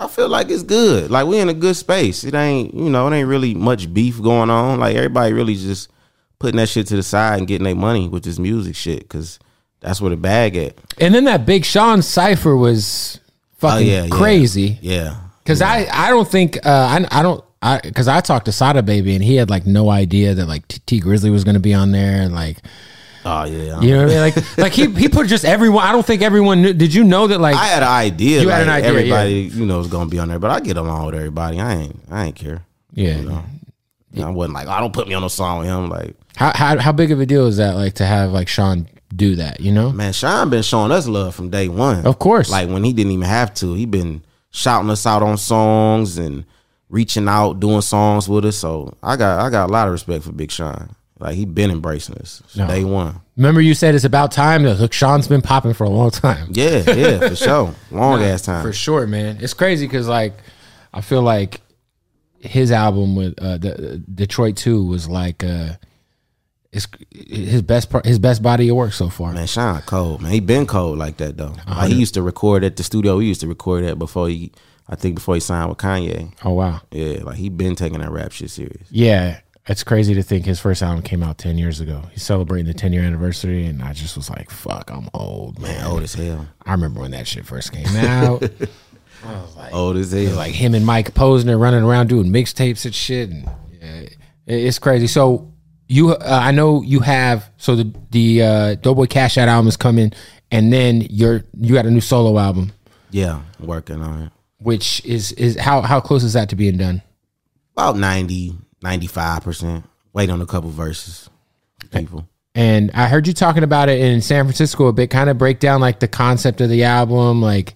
I 0.00 0.06
feel 0.06 0.28
like 0.28 0.48
it's 0.48 0.62
good. 0.62 1.10
Like 1.10 1.26
we 1.26 1.38
in 1.40 1.48
a 1.48 1.54
good 1.54 1.74
space. 1.74 2.22
It 2.22 2.34
ain't 2.34 2.72
you 2.74 2.88
know 2.90 3.08
it 3.08 3.14
ain't 3.16 3.28
really 3.28 3.54
much 3.54 3.92
beef 3.92 4.20
going 4.22 4.48
on. 4.50 4.78
Like 4.80 4.94
everybody 4.96 5.32
really 5.32 5.54
just 5.56 5.90
putting 6.38 6.56
that 6.58 6.68
shit 6.68 6.86
to 6.88 6.96
the 6.96 7.02
side 7.02 7.38
and 7.38 7.48
getting 7.48 7.64
their 7.64 7.74
money 7.74 8.08
with 8.08 8.22
this 8.22 8.38
music 8.38 8.76
shit 8.76 9.00
because 9.00 9.40
that's 9.80 10.00
where 10.00 10.10
the 10.10 10.16
bag 10.16 10.56
at. 10.56 10.76
And 10.98 11.14
then 11.14 11.24
that 11.24 11.46
Big 11.46 11.64
Sean 11.64 12.02
cipher 12.02 12.56
was 12.56 13.18
fucking 13.58 13.88
Oh, 13.88 13.90
yeah, 13.90 14.04
yeah. 14.04 14.08
crazy. 14.10 14.78
Yeah, 14.80 15.16
Because 15.42 15.62
I, 15.62 15.86
I 15.92 16.10
don't 16.10 16.28
think 16.28 16.64
uh, 16.64 16.70
I, 16.70 17.06
I 17.10 17.22
don't 17.22 17.44
I 17.60 17.80
because 17.82 18.06
I 18.06 18.20
talked 18.20 18.44
to 18.44 18.52
Sada 18.52 18.82
Baby 18.84 19.16
and 19.16 19.24
he 19.24 19.34
had 19.34 19.50
like 19.50 19.66
no 19.66 19.90
idea 19.90 20.34
that 20.34 20.46
like 20.46 20.68
T, 20.68 20.78
Tee 20.86 21.00
Grizzley 21.00 21.32
was 21.32 21.42
going 21.42 21.54
to 21.54 21.60
be 21.60 21.74
on 21.74 21.90
there 21.90 22.22
and 22.22 22.32
like 22.32 22.58
oh 23.24 23.44
yeah. 23.44 23.80
you 23.80 23.94
know 23.94 24.04
what 24.04 24.12
I 24.12 24.14
mean 24.14 24.20
like 24.20 24.58
like 24.58 24.72
he 24.72 24.90
he 24.92 25.08
put 25.08 25.26
just 25.26 25.44
everyone. 25.44 25.84
I 25.84 25.92
don't 25.92 26.06
think 26.06 26.22
everyone 26.22 26.62
knew. 26.62 26.72
Did 26.72 26.94
you 26.94 27.04
know 27.04 27.26
that 27.26 27.40
like 27.40 27.56
I 27.56 27.66
had 27.66 27.82
an 27.82 27.88
idea. 27.88 28.40
You 28.40 28.46
like 28.48 28.56
had 28.56 28.62
an 28.62 28.72
idea, 28.72 28.88
Everybody 28.90 29.32
you 29.52 29.66
know 29.66 29.78
was 29.78 29.88
gonna 29.88 30.10
be 30.10 30.18
on 30.18 30.28
there, 30.28 30.38
but 30.38 30.50
I 30.50 30.60
get 30.60 30.76
along 30.76 31.06
with 31.06 31.14
everybody. 31.14 31.60
I 31.60 31.74
ain't 31.74 32.00
I 32.10 32.24
ain't 32.26 32.36
care. 32.36 32.64
yeah 32.92 33.18
You 33.18 33.28
know. 33.28 33.44
I 34.24 34.30
wasn't 34.30 34.54
like, 34.54 34.66
oh, 34.66 34.80
don't 34.80 34.92
put 34.92 35.06
me 35.06 35.14
on 35.14 35.22
a 35.22 35.30
song 35.30 35.58
with 35.60 35.68
him. 35.68 35.90
Like, 35.90 36.16
how, 36.36 36.52
how 36.54 36.78
how 36.78 36.92
big 36.92 37.12
of 37.12 37.20
a 37.20 37.26
deal 37.26 37.46
is 37.46 37.58
that 37.58 37.74
like 37.74 37.94
to 37.94 38.06
have 38.06 38.32
like 38.32 38.48
Sean 38.48 38.88
do 39.14 39.36
that? 39.36 39.60
You 39.60 39.72
know 39.72 39.92
man, 39.92 40.12
Sean 40.12 40.50
been 40.50 40.62
showing 40.62 40.92
us 40.92 41.06
love 41.06 41.34
from 41.34 41.50
day 41.50 41.68
one. 41.68 42.06
Of 42.06 42.18
course. 42.18 42.50
Like 42.50 42.68
when 42.68 42.84
he 42.84 42.92
didn't 42.92 43.12
even 43.12 43.26
have 43.26 43.54
to. 43.54 43.74
He 43.74 43.86
been 43.86 44.22
shouting 44.50 44.90
us 44.90 45.06
out 45.06 45.22
on 45.22 45.36
songs 45.36 46.18
and 46.18 46.44
reaching 46.88 47.28
out, 47.28 47.60
doing 47.60 47.80
songs 47.82 48.28
with 48.28 48.44
us. 48.46 48.56
So 48.56 48.96
I 49.02 49.16
got 49.16 49.40
I 49.40 49.50
got 49.50 49.68
a 49.68 49.72
lot 49.72 49.86
of 49.88 49.92
respect 49.92 50.24
for 50.24 50.32
Big 50.32 50.50
Sean. 50.50 50.94
Like 51.20 51.34
he 51.34 51.44
been 51.44 51.70
embracing 51.70 52.16
us 52.18 52.42
No. 52.56 52.66
day 52.68 52.84
one. 52.84 53.20
Remember 53.36 53.60
you 53.60 53.74
said 53.74 53.94
it's 53.94 54.04
about 54.04 54.30
time. 54.32 54.62
Look, 54.64 54.92
Sean's 54.92 55.26
been 55.28 55.42
popping 55.42 55.72
for 55.74 55.84
a 55.84 55.90
long 55.90 56.10
time. 56.10 56.48
Yeah, 56.52 56.82
yeah, 56.92 57.28
for 57.28 57.36
sure. 57.36 57.74
Long 57.90 58.22
ass 58.22 58.42
time. 58.42 58.62
For 58.62 58.72
sure, 58.72 59.06
man. 59.06 59.38
It's 59.40 59.54
crazy 59.54 59.86
because 59.86 60.06
like 60.08 60.34
I 60.94 61.00
feel 61.00 61.22
like 61.22 61.60
his 62.40 62.70
album 62.70 63.16
with 63.16 63.34
uh, 63.42 63.58
the 63.58 64.02
Detroit 64.14 64.56
Two 64.56 64.84
was 64.86 65.08
like 65.08 65.42
uh, 65.42 65.70
it's 66.70 66.86
his 67.10 67.62
best 67.62 67.90
part, 67.90 68.04
his 68.04 68.18
best 68.18 68.42
body 68.42 68.68
of 68.68 68.76
work 68.76 68.92
so 68.92 69.08
far. 69.08 69.32
Man, 69.32 69.46
Sean 69.46 69.80
cold, 69.82 70.20
man. 70.22 70.30
He 70.32 70.40
been 70.40 70.66
cold 70.66 70.98
like 70.98 71.16
that 71.16 71.36
though. 71.36 71.54
Like 71.66 71.90
he 71.90 71.96
used 71.96 72.14
to 72.14 72.22
record 72.22 72.62
at 72.62 72.76
the 72.76 72.82
studio. 72.84 73.18
He 73.18 73.28
used 73.28 73.40
to 73.40 73.48
record 73.48 73.84
at 73.84 73.98
before 73.98 74.28
he 74.28 74.52
I 74.88 74.94
think 74.94 75.16
before 75.16 75.34
he 75.34 75.40
signed 75.40 75.68
with 75.68 75.78
Kanye. 75.78 76.32
Oh 76.44 76.52
wow, 76.52 76.80
Yeah, 76.92 77.22
like 77.24 77.36
he 77.36 77.48
been 77.48 77.74
taking 77.74 78.00
that 78.00 78.10
rap 78.10 78.32
shit 78.32 78.50
serious. 78.50 78.86
yeah. 78.90 79.40
It's 79.68 79.84
crazy 79.84 80.14
to 80.14 80.22
think 80.22 80.46
his 80.46 80.58
first 80.58 80.82
album 80.82 81.02
came 81.02 81.22
out 81.22 81.36
ten 81.38 81.58
years 81.58 81.80
ago. 81.80 82.02
He's 82.12 82.22
celebrating 82.22 82.66
the 82.66 82.74
ten 82.74 82.92
year 82.92 83.02
anniversary, 83.02 83.66
and 83.66 83.82
I 83.82 83.92
just 83.92 84.16
was 84.16 84.30
like, 84.30 84.50
"Fuck, 84.50 84.90
I'm 84.90 85.08
old, 85.14 85.58
man." 85.60 85.76
Man, 85.76 85.86
old 85.86 86.02
as 86.02 86.14
hell. 86.14 86.46
I 86.64 86.72
remember 86.72 87.00
when 87.00 87.10
that 87.10 87.26
shit 87.26 87.44
first 87.46 87.72
came 87.72 87.86
out. 87.96 88.42
I 89.24 89.32
was 89.32 89.56
like, 89.56 89.74
Old 89.74 89.96
as 89.96 90.12
hell. 90.12 90.36
like 90.36 90.52
him 90.54 90.74
and 90.74 90.86
Mike 90.86 91.12
Posner 91.12 91.60
running 91.60 91.82
around 91.82 92.06
doing 92.08 92.28
mixtapes 92.32 92.84
and 92.84 92.94
shit, 92.94 93.28
and 93.30 93.50
yeah, 93.82 94.08
it's 94.46 94.78
crazy. 94.78 95.06
So 95.08 95.52
you, 95.88 96.10
uh, 96.12 96.16
I 96.42 96.52
know 96.52 96.82
you 96.82 97.00
have. 97.00 97.50
So 97.58 97.76
the 97.76 97.92
the 98.10 98.42
uh, 98.42 98.74
Doughboy 98.76 99.06
Cash 99.06 99.36
Out 99.36 99.48
album 99.48 99.68
is 99.68 99.76
coming, 99.76 100.12
and 100.50 100.72
then 100.72 101.02
you're 101.10 101.42
you 101.60 101.74
got 101.74 101.84
a 101.84 101.90
new 101.90 102.00
solo 102.00 102.38
album, 102.38 102.72
yeah, 103.10 103.42
working 103.60 104.00
on 104.00 104.22
it. 104.22 104.32
which 104.60 105.04
is 105.04 105.32
is 105.32 105.58
how 105.58 105.82
how 105.82 106.00
close 106.00 106.22
is 106.24 106.32
that 106.34 106.48
to 106.50 106.56
being 106.56 106.76
done? 106.78 107.02
About 107.72 107.96
90, 107.96 108.54
95%. 108.82 109.84
Wait 110.12 110.30
on 110.30 110.40
a 110.40 110.46
couple 110.46 110.70
verses. 110.70 111.28
People. 111.90 112.28
And 112.54 112.90
I 112.92 113.06
heard 113.08 113.26
you 113.26 113.32
talking 113.32 113.62
about 113.62 113.88
it 113.88 114.00
in 114.00 114.20
San 114.20 114.44
Francisco 114.44 114.86
a 114.86 114.92
bit. 114.92 115.10
Kind 115.10 115.30
of 115.30 115.38
break 115.38 115.60
down 115.60 115.80
like 115.80 116.00
the 116.00 116.08
concept 116.08 116.60
of 116.60 116.68
the 116.68 116.84
album, 116.84 117.40
like 117.40 117.74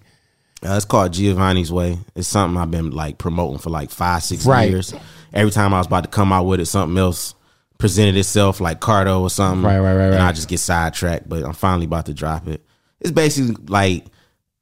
Uh, 0.65 0.75
it's 0.75 0.85
called 0.85 1.13
Giovanni's 1.13 1.71
Way. 1.71 1.99
It's 2.15 2.27
something 2.27 2.59
I've 2.61 2.71
been 2.71 2.91
like 2.91 3.17
promoting 3.17 3.59
for 3.59 3.69
like 3.69 3.89
five, 3.91 4.23
six 4.23 4.45
Right. 4.45 4.69
years. 4.69 4.93
Every 5.33 5.51
time 5.51 5.73
I 5.73 5.77
was 5.77 5.87
about 5.87 6.03
to 6.03 6.09
come 6.09 6.31
out 6.33 6.45
with 6.45 6.59
it, 6.59 6.65
something 6.67 6.97
else 6.97 7.33
presented 7.77 8.15
itself, 8.17 8.59
like 8.61 8.79
Cardo 8.79 9.21
or 9.21 9.29
something. 9.29 9.63
Right, 9.63 9.79
right, 9.79 9.95
right, 9.95 10.05
And 10.05 10.15
right. 10.15 10.29
I 10.29 10.31
just 10.31 10.47
get 10.47 10.59
sidetracked, 10.59 11.27
but 11.27 11.43
I'm 11.43 11.53
finally 11.53 11.85
about 11.85 12.05
to 12.05 12.13
drop 12.13 12.47
it. 12.47 12.61
It's 13.01 13.11
basically 13.11 13.55
like 13.67 14.05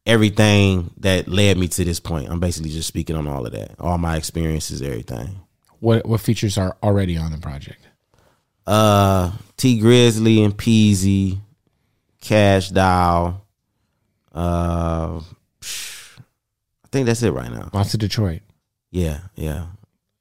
everything 0.06 0.92
that 0.98 1.28
led 1.28 1.58
me 1.58 1.68
to 1.68 1.86
this 1.86 2.00
point. 2.00 2.30
I'm 2.30 2.40
basically 2.40 2.72
just 2.72 2.88
speaking 2.88 3.16
on 3.16 3.28
all 3.28 3.46
of 3.46 3.52
that, 3.54 3.76
all 3.80 3.98
my 3.98 4.18
experiences, 4.18 4.82
everything. 4.82 5.40
What 5.82 6.06
what 6.06 6.22
features 6.22 6.58
are 6.58 6.78
already 6.82 7.18
on 7.18 7.32
the 7.34 7.38
project. 7.38 7.86
Uh, 8.66 9.34
Tee 9.58 9.80
Grizzley 9.82 10.46
and 10.46 10.56
Peezy, 10.56 11.40
Kash 12.22 12.70
Doll. 12.70 13.42
Uh, 14.34 15.20
I 15.22 16.88
think 16.92 17.06
that's 17.08 17.24
it 17.24 17.32
right 17.32 17.52
now. 17.52 17.70
Lots 17.74 17.94
of 17.94 18.00
Detroit. 18.00 18.42
Yeah, 18.92 19.20
yeah. 19.36 19.66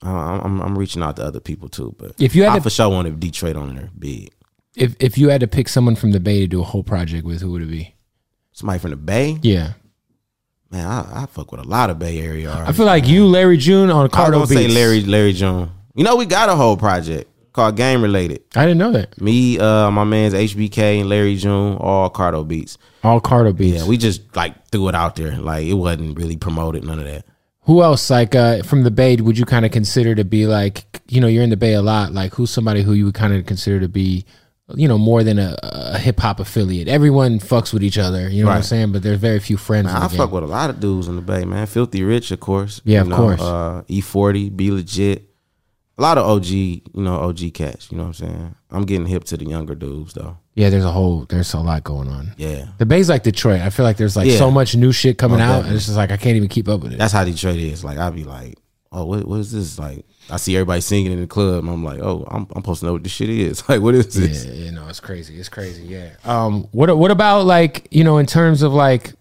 I- 0.03 0.41
I'm 0.43 0.61
I'm 0.61 0.79
reaching 0.79 1.03
out 1.03 1.17
to 1.17 1.25
other 1.25 1.41
people 1.41 1.69
too, 1.69 1.95
but 1.99 2.13
If 2.19 2.35
you 2.35 2.45
had 2.45 2.53
I 2.53 2.57
to- 2.57 2.63
for 2.63 2.71
sure 2.71 2.89
wanted 2.89 3.21
Detroit 3.21 3.57
on 3.57 3.75
there 3.77 3.91
big. 3.99 4.31
If 4.75 4.97
if 4.99 5.19
you 5.19 5.29
had 5.29 5.41
to 5.43 5.47
pick 5.49 5.69
someone 5.69 5.95
from 5.97 6.13
the 6.13 6.21
Bay 6.21 6.41
to 6.41 6.47
do 6.47 6.61
a 6.61 6.65
whole 6.65 6.83
project 6.83 7.25
with, 7.27 7.43
who 7.43 7.51
would 7.53 7.63
it 7.63 7.71
be? 7.71 7.95
Somebody 8.53 8.79
from 8.79 8.91
the 8.91 8.97
Bay, 8.97 9.39
Yeah, 9.43 9.75
man. 10.71 10.87
I, 10.87 11.23
I 11.23 11.27
fuck 11.27 11.53
with 11.53 11.61
a 11.61 11.69
lot 11.69 11.91
of 11.91 11.99
Bay 11.99 12.21
Area. 12.21 12.51
Artists. 12.51 12.69
I 12.69 12.73
feel 12.73 12.87
like 12.87 13.07
you, 13.07 13.27
Larry 13.27 13.57
June, 13.57 13.91
on 13.91 14.09
Cardo 14.09 14.29
I 14.29 14.31
gonna 14.31 14.47
say 14.47 14.69
Larry 14.69 15.03
Larry 15.03 15.33
June. 15.33 15.71
You 15.95 16.05
know 16.05 16.17
we 16.17 16.27
got 16.27 16.49
a 16.49 16.57
whole 16.57 16.77
project 16.77 17.31
called 17.53 17.77
Game 17.77 18.03
Related. 18.03 18.43
I 18.55 18.63
didn't 18.63 18.79
know 18.79 18.93
that. 18.93 19.21
Me, 19.21 19.59
uh, 19.59 19.91
my 19.91 20.05
man's 20.05 20.35
HBK 20.35 21.01
and 21.01 21.09
Larry 21.09 21.37
June, 21.37 21.77
all 21.77 22.11
Cardo 22.11 22.47
beats. 22.47 22.79
All 23.03 23.21
Cardo 23.21 23.57
Beats. 23.57 23.83
Yeah, 23.83 23.89
we 23.89 23.97
just 23.97 24.37
like 24.37 24.69
threw 24.69 24.89
it 24.89 24.95
out 24.95 25.17
there. 25.17 25.37
Like 25.37 25.67
it 25.67 25.75
wasn't 25.75 26.19
really 26.19 26.37
promoted, 26.37 26.85
none 26.85 26.99
of 26.99 27.07
that. 27.07 27.25
Who 27.65 27.83
else, 27.83 28.11
like 28.11 28.35
uh, 28.35 28.63
from 28.63 28.83
the 28.83 28.91
Bay, 28.91 29.17
would 29.17 29.39
you 29.39 29.45
kind 29.45 29.65
of 29.65 29.71
consider 29.71 30.15
to 30.15 30.25
be 30.25 30.47
like, 30.47 30.85
you 31.09 31.21
know, 31.21 31.27
you're 31.27 31.45
in 31.45 31.51
the 31.51 31.57
Bay 31.57 31.75
a 31.75 31.83
lot. 31.83 32.13
Like, 32.13 32.35
who's 32.35 32.51
somebody 32.51 32.83
who 32.83 32.95
you 32.95 33.05
would 33.07 33.15
kind 33.15 33.35
of 33.35 33.47
consider 33.47 33.81
to 33.81 33.89
be, 33.89 34.25
you 34.77 34.89
know, 34.89 34.99
more 34.99 35.23
than 35.25 35.39
a, 35.39 35.57
a 35.63 35.99
hip 35.99 36.21
hop 36.21 36.41
affiliate? 36.41 36.89
Everyone 36.89 37.39
fucks 37.39 37.73
with 37.73 37.83
each 37.83 37.99
other. 37.99 38.29
You 38.29 38.43
know 38.45 38.49
what 38.51 38.57
I'm 38.57 38.63
saying? 38.63 38.93
But 38.93 39.03
there's 39.03 39.19
very 39.19 39.41
few 39.41 39.57
friends. 39.57 39.91
in 39.91 39.97
I 39.97 40.09
fuck 40.09 40.11
game. 40.11 40.31
with 40.31 40.45
a 40.45 40.47
lot 40.47 40.71
of 40.71 40.81
dudes 40.81 41.09
in 41.09 41.17
the 41.17 41.23
Bay, 41.23 41.45
man. 41.45 41.67
Filthy 41.67 42.03
Rich, 42.03 42.31
of 42.31 42.41
course. 42.41 42.81
Yeah, 42.85 43.05
You 43.05 43.11
of 43.13 43.17
course. 43.17 43.41
Uh, 43.41 43.83
E40, 43.89 44.57
B-Legit. 44.57 45.27
A 45.99 46.01
lot 46.01 46.17
of 46.17 46.25
OG, 46.27 46.47
you 46.47 46.81
know, 46.95 47.17
OG 47.17 47.53
cats. 47.53 47.91
You 47.93 47.99
know 47.99 48.05
what 48.05 48.21
I'm 48.21 48.27
saying? 48.29 48.55
I'm 48.71 48.85
getting 48.87 49.05
hip 49.07 49.25
to 49.25 49.37
the 49.37 49.45
younger 49.45 49.75
dudes 49.75 50.15
though. 50.15 50.39
Yeah, 50.55 50.71
there's 50.71 50.85
a 50.85 50.91
whole, 50.91 51.27
there's 51.29 51.53
a 51.53 51.61
lot 51.61 51.85
going 51.85 52.09
on. 52.09 52.33
Yeah, 52.39 52.69
The 52.79 52.87
Bay's 52.87 53.11
like 53.11 53.23
Detroit. 53.23 53.61
I 53.61 53.69
feel 53.69 53.85
like 53.85 53.99
there's 53.99 54.17
like 54.17 54.27
Yeah. 54.27 54.39
so 54.39 54.51
much 54.51 54.75
new 54.75 54.93
shit 54.93 55.19
coming 55.19 55.39
Most 55.41 55.47
out, 55.49 55.65
and 55.67 55.75
it's 55.75 55.85
just 55.85 55.99
like 55.99 56.11
I 56.11 56.17
can't 56.17 56.37
even 56.37 56.49
keep 56.49 56.69
up 56.69 56.81
with 56.81 56.93
it. 56.95 56.99
that's 56.99 57.13
how 57.13 57.23
Detroit 57.25 57.57
is. 57.57 57.85
Like 57.85 57.99
I'd 57.99 58.15
be 58.15 58.25
like, 58.25 58.57
oh, 58.93 59.05
what, 59.05 59.27
what 59.27 59.41
is 59.41 59.53
this? 59.53 59.79
Like 59.79 60.07
I 60.31 60.37
see 60.37 60.57
everybody 60.57 60.81
singing 60.81 61.13
in 61.13 61.21
the 61.21 61.27
club, 61.27 61.65
and 61.65 61.71
I'm 61.71 61.83
like, 61.85 61.99
oh, 62.01 62.25
I'm, 62.31 62.47
I'm 62.55 62.63
supposed 62.63 62.81
to 62.81 62.87
know 62.87 62.93
what 62.95 63.03
this 63.03 63.13
shit 63.13 63.29
is. 63.31 63.63
Like, 63.69 63.81
what 63.81 63.95
is 63.95 64.15
this? 64.15 64.45
Yeah, 64.45 64.53
you 64.53 64.73
know, 64.73 64.87
it's 64.89 65.01
crazy. 65.01 65.39
It's 65.39 65.49
crazy. 65.49 65.83
Yeah. 65.85 66.11
Um. 66.25 66.69
What 66.73 66.97
What 66.97 67.11
about 67.11 67.47
like 67.47 67.87
you 67.91 68.05
know 68.05 68.19
in 68.19 68.27
terms 68.27 68.63
of 68.63 68.73
like, 68.73 69.13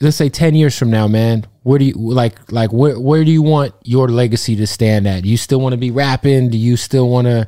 let's 0.00 0.16
say 0.16 0.28
ten 0.28 0.54
years 0.54 0.78
from 0.78 0.90
now, 0.90 1.06
man. 1.08 1.46
Where 1.62 1.78
do 1.78 1.84
you 1.84 1.94
like 1.94 2.50
like 2.52 2.72
where 2.72 2.98
Where 2.98 3.24
do 3.24 3.30
you 3.30 3.42
want 3.42 3.74
your 3.84 4.08
legacy 4.08 4.56
to 4.56 4.66
stand 4.66 5.06
at? 5.06 5.22
Do 5.24 5.28
you 5.28 5.36
still 5.36 5.60
want 5.60 5.72
to 5.74 5.76
be 5.78 5.90
rapping? 5.90 6.48
Do 6.50 6.56
you 6.58 6.76
still 6.76 7.08
want 7.08 7.26
to 7.26 7.46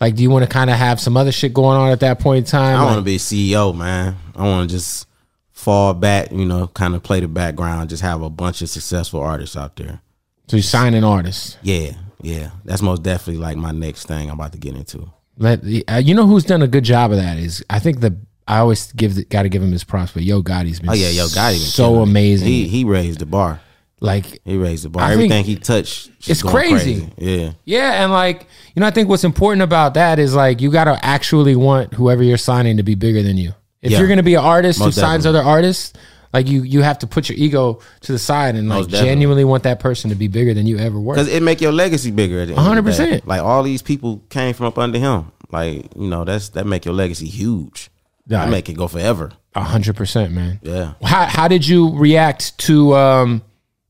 like? 0.00 0.16
Do 0.16 0.22
you 0.22 0.30
want 0.30 0.44
to 0.44 0.48
kind 0.50 0.68
of 0.70 0.76
have 0.76 1.00
some 1.00 1.16
other 1.16 1.30
shit 1.32 1.54
going 1.54 1.76
on 1.78 1.90
at 1.90 2.00
that 2.00 2.18
point 2.18 2.38
in 2.38 2.44
time? 2.50 2.76
I 2.76 2.80
Like- 2.80 2.86
want 2.86 2.98
to 2.98 3.02
be 3.04 3.18
CEO, 3.18 3.74
man. 3.76 4.16
I 4.34 4.42
want 4.42 4.68
to 4.68 4.76
just 4.76 5.06
fall 5.52 5.94
back, 5.94 6.32
you 6.32 6.44
know, 6.44 6.66
kind 6.66 6.96
of 6.96 7.04
play 7.04 7.20
the 7.20 7.28
background, 7.28 7.88
just 7.88 8.02
have 8.02 8.20
a 8.22 8.30
bunch 8.30 8.62
of 8.62 8.68
successful 8.68 9.20
artists 9.20 9.56
out 9.56 9.76
there. 9.76 10.00
so 10.48 10.56
you 10.56 10.62
sign 10.62 10.94
an 10.94 11.04
artist. 11.04 11.56
Yeah, 11.62 11.92
yeah. 12.22 12.50
That's 12.64 12.82
most 12.82 13.02
definitely 13.02 13.42
like 13.42 13.56
my 13.56 13.72
next 13.72 14.06
thing 14.06 14.28
I'm 14.30 14.38
about 14.38 14.52
to 14.52 14.58
get 14.58 14.74
into. 14.74 15.10
Let 15.38 15.60
uh, 15.88 15.96
you 15.96 16.14
know 16.14 16.26
who's 16.26 16.44
done 16.44 16.62
a 16.62 16.68
good 16.68 16.84
job 16.84 17.10
of 17.10 17.18
that 17.18 17.38
is 17.38 17.64
I 17.70 17.78
think 17.78 18.00
the 18.00 18.16
I 18.46 18.58
always 18.58 18.92
give 18.92 19.28
got 19.28 19.42
to 19.42 19.48
give 19.48 19.62
him 19.62 19.72
his 19.72 19.84
props, 19.84 20.12
but 20.12 20.22
Yo 20.22 20.42
Gotti's 20.42 20.80
been 20.80 20.90
Oh 20.90 20.94
yeah, 20.94 21.08
yo, 21.10 21.24
Gotti 21.26 21.56
so 21.56 22.00
amazing. 22.02 22.48
He 22.48 22.68
he 22.68 22.84
raised 22.84 23.20
the 23.20 23.26
bar. 23.26 23.60
like 24.00 24.40
He 24.44 24.56
raised 24.56 24.84
the 24.84 24.88
bar. 24.90 25.04
I 25.04 25.12
Everything 25.12 25.44
he 25.44 25.56
touched, 25.56 26.10
it's 26.26 26.42
going 26.42 26.54
crazy. 26.54 27.08
Yeah, 27.16 27.52
Yeah, 27.64 28.02
and 28.02 28.12
like 28.12 28.46
you 28.74 28.80
know, 28.80 28.86
I 28.86 28.90
think 28.90 29.08
what's 29.08 29.24
important 29.24 29.62
about 29.62 29.94
that 29.94 30.18
is 30.18 30.34
like 30.34 30.60
you 30.60 30.70
got 30.70 30.84
to 30.84 30.98
actually 31.04 31.56
want 31.56 31.94
whoever 31.94 32.22
you're 32.22 32.36
signing 32.36 32.76
to 32.78 32.82
be 32.82 32.94
bigger 32.94 33.22
than 33.22 33.36
you. 33.38 33.52
If 33.80 33.90
Yeah. 33.92 33.98
you're 33.98 34.06
going 34.08 34.18
to 34.18 34.22
be 34.22 34.34
an 34.34 34.44
artist 34.44 34.78
who 34.78 34.86
Most 34.86 34.94
signs 34.96 35.24
other 35.26 35.42
artists, 35.42 35.92
like 36.32 36.48
you, 36.48 36.62
you 36.62 36.82
have 36.82 36.98
to 37.00 37.06
put 37.06 37.28
your 37.28 37.36
ego 37.38 37.80
to 38.00 38.12
the 38.12 38.18
side 38.18 38.54
and 38.56 38.68
like 38.68 38.78
Most 38.78 38.86
definitely. 38.90 39.10
genuinely 39.10 39.44
want 39.44 39.62
that 39.64 39.80
person 39.80 40.10
to 40.10 40.16
be 40.16 40.28
bigger 40.28 40.54
than 40.54 40.66
you 40.66 40.78
ever 40.78 40.98
were. 40.98 41.14
because 41.14 41.28
it 41.28 41.42
make 41.42 41.60
your 41.60 41.72
legacy 41.72 42.10
bigger. 42.10 42.40
At 42.40 42.48
the 42.48 42.54
end 42.56 42.78
of 42.78 42.84
the 42.84 42.92
day. 42.92 43.20
100%. 43.20 43.26
Like 43.26 43.42
all 43.42 43.62
these 43.62 43.82
people 43.82 44.22
came 44.30 44.54
from 44.54 44.66
up 44.66 44.78
under 44.78 44.98
him. 44.98 45.30
Like 45.50 45.86
you 45.96 46.08
know, 46.08 46.24
that's 46.24 46.48
that 46.50 46.66
make 46.66 46.84
your 46.84 46.94
legacy 46.94 47.26
huge. 47.26 47.90
Yeah, 48.26 48.44
that 48.44 48.50
make 48.50 48.68
it 48.68 48.74
go 48.74 48.88
forever. 48.88 49.32
A 49.54 49.62
hundred 49.62 49.96
percent, 49.96 50.32
man. 50.32 50.60
Yeah. 50.62 50.94
How 51.02 51.26
how 51.26 51.48
did 51.48 51.66
you 51.66 51.94
react 51.98 52.56
to 52.60 52.94
um 52.94 53.42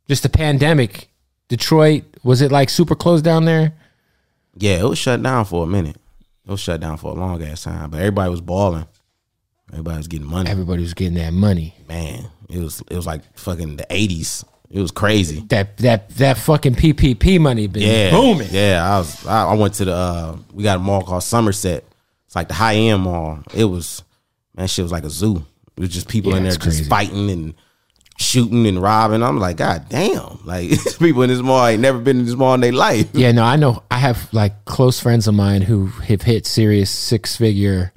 just 0.08 0.22
the 0.24 0.28
pandemic? 0.28 1.08
Detroit 1.48 2.04
was 2.24 2.40
it 2.40 2.50
like 2.50 2.70
super 2.70 2.94
closed 2.96 3.24
down 3.24 3.44
there? 3.44 3.74
Yeah, 4.56 4.80
it 4.80 4.84
was 4.88 4.98
shut 4.98 5.22
down 5.22 5.44
for 5.44 5.64
a 5.64 5.66
minute. 5.66 5.96
It 6.46 6.50
was 6.50 6.60
shut 6.60 6.80
down 6.80 6.96
for 6.96 7.12
a 7.12 7.14
long 7.14 7.42
ass 7.44 7.62
time, 7.64 7.90
but 7.90 7.98
everybody 7.98 8.30
was 8.30 8.40
balling. 8.40 8.86
Everybody 9.70 9.96
was 9.98 10.08
getting 10.08 10.26
money. 10.26 10.50
Everybody 10.50 10.82
was 10.82 10.94
getting 10.94 11.14
that 11.14 11.32
money. 11.32 11.74
Man, 11.88 12.26
it 12.48 12.58
was 12.58 12.82
it 12.90 12.96
was 12.96 13.06
like 13.06 13.22
fucking 13.38 13.76
the 13.76 13.86
eighties. 13.90 14.44
It 14.70 14.80
was 14.80 14.90
crazy. 14.90 15.40
That 15.48 15.76
that 15.78 16.08
that 16.10 16.38
fucking 16.38 16.74
PPP 16.76 17.38
money 17.40 17.66
been 17.66 17.82
Yeah, 17.82 18.10
booming. 18.10 18.48
Yeah, 18.50 18.82
I 18.94 18.98
was. 18.98 19.26
I, 19.26 19.44
I 19.48 19.54
went 19.54 19.74
to 19.74 19.84
the. 19.84 19.94
Uh, 19.94 20.36
we 20.52 20.62
got 20.62 20.76
a 20.78 20.80
mall 20.80 21.02
called 21.02 21.22
Somerset. 21.22 21.84
It's 22.26 22.34
like 22.36 22.48
the 22.48 22.54
high 22.54 22.74
end 22.76 23.02
mall. 23.02 23.40
It 23.54 23.64
was 23.64 24.02
man, 24.56 24.66
shit 24.68 24.82
was 24.82 24.92
like 24.92 25.04
a 25.04 25.10
zoo. 25.10 25.44
It 25.76 25.80
was 25.80 25.90
just 25.90 26.08
people 26.08 26.32
Yeah, 26.32 26.38
in 26.38 26.42
there 26.44 26.52
just 26.52 26.62
crazy. 26.62 26.84
fighting 26.84 27.30
and 27.30 27.54
shooting 28.18 28.66
and 28.66 28.80
robbing. 28.80 29.22
I'm 29.22 29.38
like, 29.38 29.56
God 29.58 29.86
damn! 29.88 30.38
Like 30.44 30.70
people 30.98 31.22
in 31.22 31.28
this 31.30 31.40
mall 31.40 31.66
ain't 31.66 31.80
never 31.80 31.98
been 31.98 32.20
in 32.20 32.26
this 32.26 32.34
mall 32.34 32.54
in 32.54 32.60
their 32.60 32.72
life. 32.72 33.08
Yeah, 33.14 33.32
no, 33.32 33.44
I 33.44 33.56
know. 33.56 33.82
I 33.90 33.98
have 33.98 34.32
like 34.32 34.64
close 34.66 35.00
friends 35.00 35.26
of 35.28 35.34
mine 35.34 35.62
who 35.62 35.86
have 35.86 36.22
hit 36.22 36.46
serious 36.46 36.90
six 36.90 37.36
figure 37.36 37.92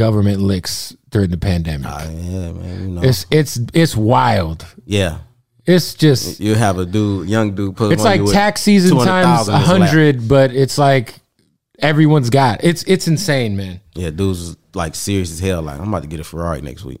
government 0.00 0.40
licks 0.40 0.96
during 1.10 1.30
the 1.30 1.36
pandemic. 1.36 1.86
Ah, 1.90 2.02
yeah, 2.08 2.52
man. 2.52 2.80
You 2.82 2.88
know. 2.94 3.02
It's 3.02 3.26
it's 3.30 3.60
it's 3.74 3.94
wild. 3.96 4.66
yeah. 4.86 5.18
It's 5.66 5.94
just 5.94 6.40
You 6.40 6.54
have 6.56 6.78
a 6.78 6.86
dude, 6.86 7.28
young 7.28 7.54
dude, 7.54 7.76
put 7.76 7.92
it's 7.92 8.02
like 8.02 8.24
tax 8.24 8.62
season 8.62 8.96
times 8.98 9.46
a 9.48 9.58
hundred, 9.58 10.26
but 10.26 10.50
it's 10.52 10.78
like 10.78 11.14
everyone's 11.78 12.30
got 12.30 12.64
it's 12.64 12.82
it's 12.84 13.06
insane, 13.06 13.56
man. 13.56 13.80
Yeah, 13.94 14.10
dudes 14.10 14.56
like 14.74 14.94
serious 14.94 15.30
as 15.30 15.38
hell. 15.38 15.60
Like 15.62 15.78
I'm 15.78 15.88
about 15.88 16.02
to 16.02 16.08
get 16.08 16.18
a 16.18 16.24
Ferrari 16.24 16.60
next 16.62 16.84
week. 16.84 17.00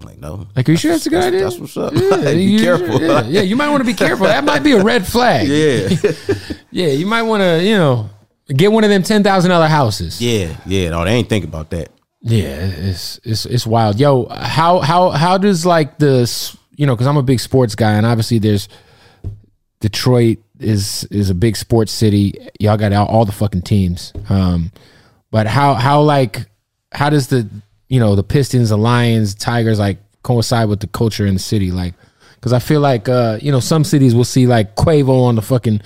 I'm 0.00 0.06
like 0.08 0.18
no, 0.18 0.48
Like, 0.56 0.68
are 0.68 0.72
you 0.72 0.78
sure 0.78 0.90
that's 0.92 1.06
a 1.06 1.10
good 1.10 1.22
idea? 1.22 1.44
that's 1.44 1.58
what's 1.58 1.76
up. 1.76 1.92
Yeah, 1.94 2.32
be 2.34 2.42
you- 2.42 2.58
careful. 2.58 3.00
Yeah, 3.00 3.22
yeah, 3.24 3.40
you 3.42 3.54
might 3.56 3.70
want 3.70 3.80
to 3.82 3.86
be 3.86 3.94
careful. 3.94 4.26
That 4.26 4.44
might 4.44 4.64
be 4.64 4.72
a 4.72 4.82
red 4.82 5.06
flag. 5.06 5.46
yeah, 5.62 5.88
Yeah, 6.72 6.88
you 6.88 7.06
might 7.06 7.22
want 7.22 7.40
to, 7.42 7.62
you 7.62 7.76
know, 7.76 8.10
get 8.48 8.72
one 8.72 8.82
of 8.82 8.90
them 8.90 9.04
ten 9.04 9.22
thousand 9.22 9.50
dollar 9.52 9.68
houses. 9.68 10.20
yeah, 10.20 10.56
yeah. 10.66 10.90
No, 10.90 11.04
they 11.04 11.12
ain't 11.12 11.28
think 11.28 11.44
about 11.44 11.70
that. 11.70 11.88
Yeah, 12.22 12.56
it's 12.56 13.20
it's 13.24 13.46
it's 13.46 13.66
wild. 13.66 13.98
Yo, 13.98 14.26
how 14.26 14.78
how 14.78 15.10
how 15.10 15.38
does 15.38 15.66
like 15.66 15.98
this, 15.98 16.56
you 16.76 16.86
know, 16.86 16.96
cuz 16.96 17.06
I'm 17.06 17.16
a 17.16 17.22
big 17.22 17.40
sports 17.40 17.74
guy 17.74 17.92
and 17.92 18.06
obviously 18.06 18.38
there's 18.38 18.68
Detroit 19.80 20.38
is 20.60 21.04
is 21.10 21.30
a 21.30 21.34
big 21.34 21.56
sports 21.56 21.90
city. 21.90 22.34
Y'all 22.60 22.76
got 22.76 22.92
all, 22.92 23.06
all 23.06 23.24
the 23.24 23.32
fucking 23.32 23.62
teams. 23.62 24.12
Um 24.28 24.70
but 25.32 25.48
how 25.48 25.74
how 25.74 26.00
like 26.02 26.46
how 26.92 27.10
does 27.10 27.26
the, 27.26 27.48
you 27.88 27.98
know, 27.98 28.14
the 28.14 28.22
Pistons, 28.22 28.68
the 28.68 28.78
Lions, 28.78 29.34
Tigers 29.34 29.80
like 29.80 29.98
coincide 30.22 30.68
with 30.68 30.78
the 30.78 30.86
culture 30.86 31.26
in 31.26 31.34
the 31.34 31.40
city 31.40 31.72
like 31.72 31.94
cuz 32.40 32.52
I 32.52 32.60
feel 32.60 32.80
like 32.80 33.08
uh, 33.08 33.38
you 33.42 33.50
know, 33.50 33.60
some 33.60 33.82
cities 33.82 34.14
will 34.14 34.24
see 34.24 34.46
like 34.46 34.76
Quavo 34.76 35.24
on 35.24 35.34
the 35.34 35.42
fucking 35.42 35.80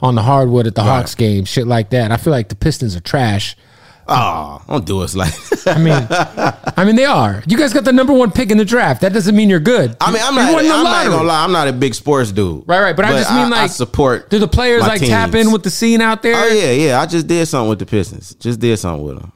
on 0.00 0.14
the 0.14 0.22
hardwood 0.22 0.66
at 0.66 0.74
the 0.74 0.82
Hawks 0.82 1.14
game, 1.14 1.44
shit 1.44 1.66
like 1.66 1.90
that. 1.90 2.10
I 2.10 2.16
feel 2.16 2.32
like 2.32 2.48
the 2.48 2.54
Pistons 2.56 2.96
are 2.96 3.00
trash. 3.00 3.56
Oh, 4.08 4.60
don't 4.68 4.84
do 4.84 5.00
us 5.00 5.14
like. 5.14 5.32
I 5.66 5.78
mean, 5.78 6.06
I 6.76 6.84
mean 6.84 6.96
they 6.96 7.04
are. 7.04 7.42
You 7.46 7.56
guys 7.56 7.72
got 7.72 7.84
the 7.84 7.92
number 7.92 8.12
one 8.12 8.30
pick 8.32 8.50
in 8.50 8.58
the 8.58 8.64
draft. 8.64 9.02
That 9.02 9.12
doesn't 9.12 9.34
mean 9.34 9.48
you're 9.48 9.60
good. 9.60 9.96
I 10.00 10.12
mean, 10.12 10.22
I'm 10.22 10.34
not. 10.34 10.58
I'm 10.58 10.66
not 10.84 11.06
gonna 11.06 11.22
lie. 11.22 11.44
I'm 11.44 11.52
not 11.52 11.68
a 11.68 11.72
big 11.72 11.94
sports 11.94 12.32
dude. 12.32 12.64
Right, 12.66 12.80
right. 12.80 12.96
But, 12.96 13.04
I 13.04 13.12
just 13.12 13.32
mean 13.32 13.50
like 13.50 13.60
I 13.60 13.66
support. 13.68 14.30
Do 14.30 14.38
the 14.38 14.48
players 14.48 14.82
like 14.82 15.00
tap 15.00 15.34
in 15.34 15.52
with 15.52 15.62
the 15.62 15.70
scene 15.70 16.00
out 16.00 16.22
there? 16.22 16.34
Oh 16.36 16.48
yeah, 16.48 16.72
yeah. 16.72 17.00
I 17.00 17.06
just 17.06 17.26
did 17.26 17.46
something 17.46 17.68
with 17.68 17.78
the 17.78 17.86
Pistons. 17.86 18.34
Just 18.34 18.60
did 18.60 18.76
something 18.78 19.04
with 19.04 19.20
them. 19.20 19.32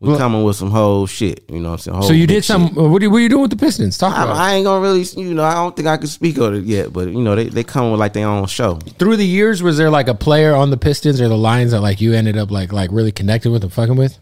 We 0.00 0.08
Well- 0.08 0.18
coming 0.18 0.42
with 0.44 0.56
some 0.56 0.70
whole 0.70 1.06
shit. 1.06 1.44
You 1.50 1.60
know 1.60 1.68
what 1.70 1.74
I'm 1.74 1.78
saying? 1.80 1.94
Whole 1.98 2.08
So 2.08 2.14
you 2.14 2.26
did 2.26 2.42
some. 2.44 2.68
shit. 2.68 2.76
What 2.76 3.02
are, 3.02 3.04
you, 3.04 3.10
what 3.10 3.18
are 3.18 3.20
you 3.20 3.28
doing 3.28 3.42
with 3.42 3.50
the 3.50 3.56
Pistons? 3.58 3.98
Talk 3.98 4.16
I, 4.16 4.22
about. 4.24 4.36
I 4.36 4.54
ain't 4.54 4.64
gonna 4.64 4.80
really, 4.80 5.02
you 5.02 5.34
know, 5.34 5.44
I 5.44 5.52
don't 5.54 5.76
think 5.76 5.88
I 5.88 5.98
can 5.98 6.06
speak 6.06 6.38
on 6.38 6.54
it 6.54 6.64
yet, 6.64 6.90
but 6.92 7.08
you 7.08 7.20
know, 7.20 7.34
they 7.34 7.48
they 7.48 7.62
come 7.64 7.90
with 7.90 8.00
like 8.00 8.14
their 8.14 8.26
own 8.26 8.46
show. 8.46 8.76
Through 8.98 9.16
the 9.18 9.26
years, 9.26 9.62
was 9.62 9.76
there 9.76 9.90
like 9.90 10.08
a 10.08 10.14
player 10.14 10.54
on 10.54 10.70
the 10.70 10.78
Pistons 10.78 11.20
or 11.20 11.28
the 11.28 11.36
Lions 11.36 11.72
that 11.72 11.80
like 11.82 12.00
you 12.00 12.14
ended 12.14 12.38
up 12.38 12.50
like 12.50 12.72
like 12.72 12.88
really 12.92 13.12
connected 13.12 13.50
with 13.52 13.62
and 13.62 13.72
fucking 13.72 13.96
with? 13.96 14.18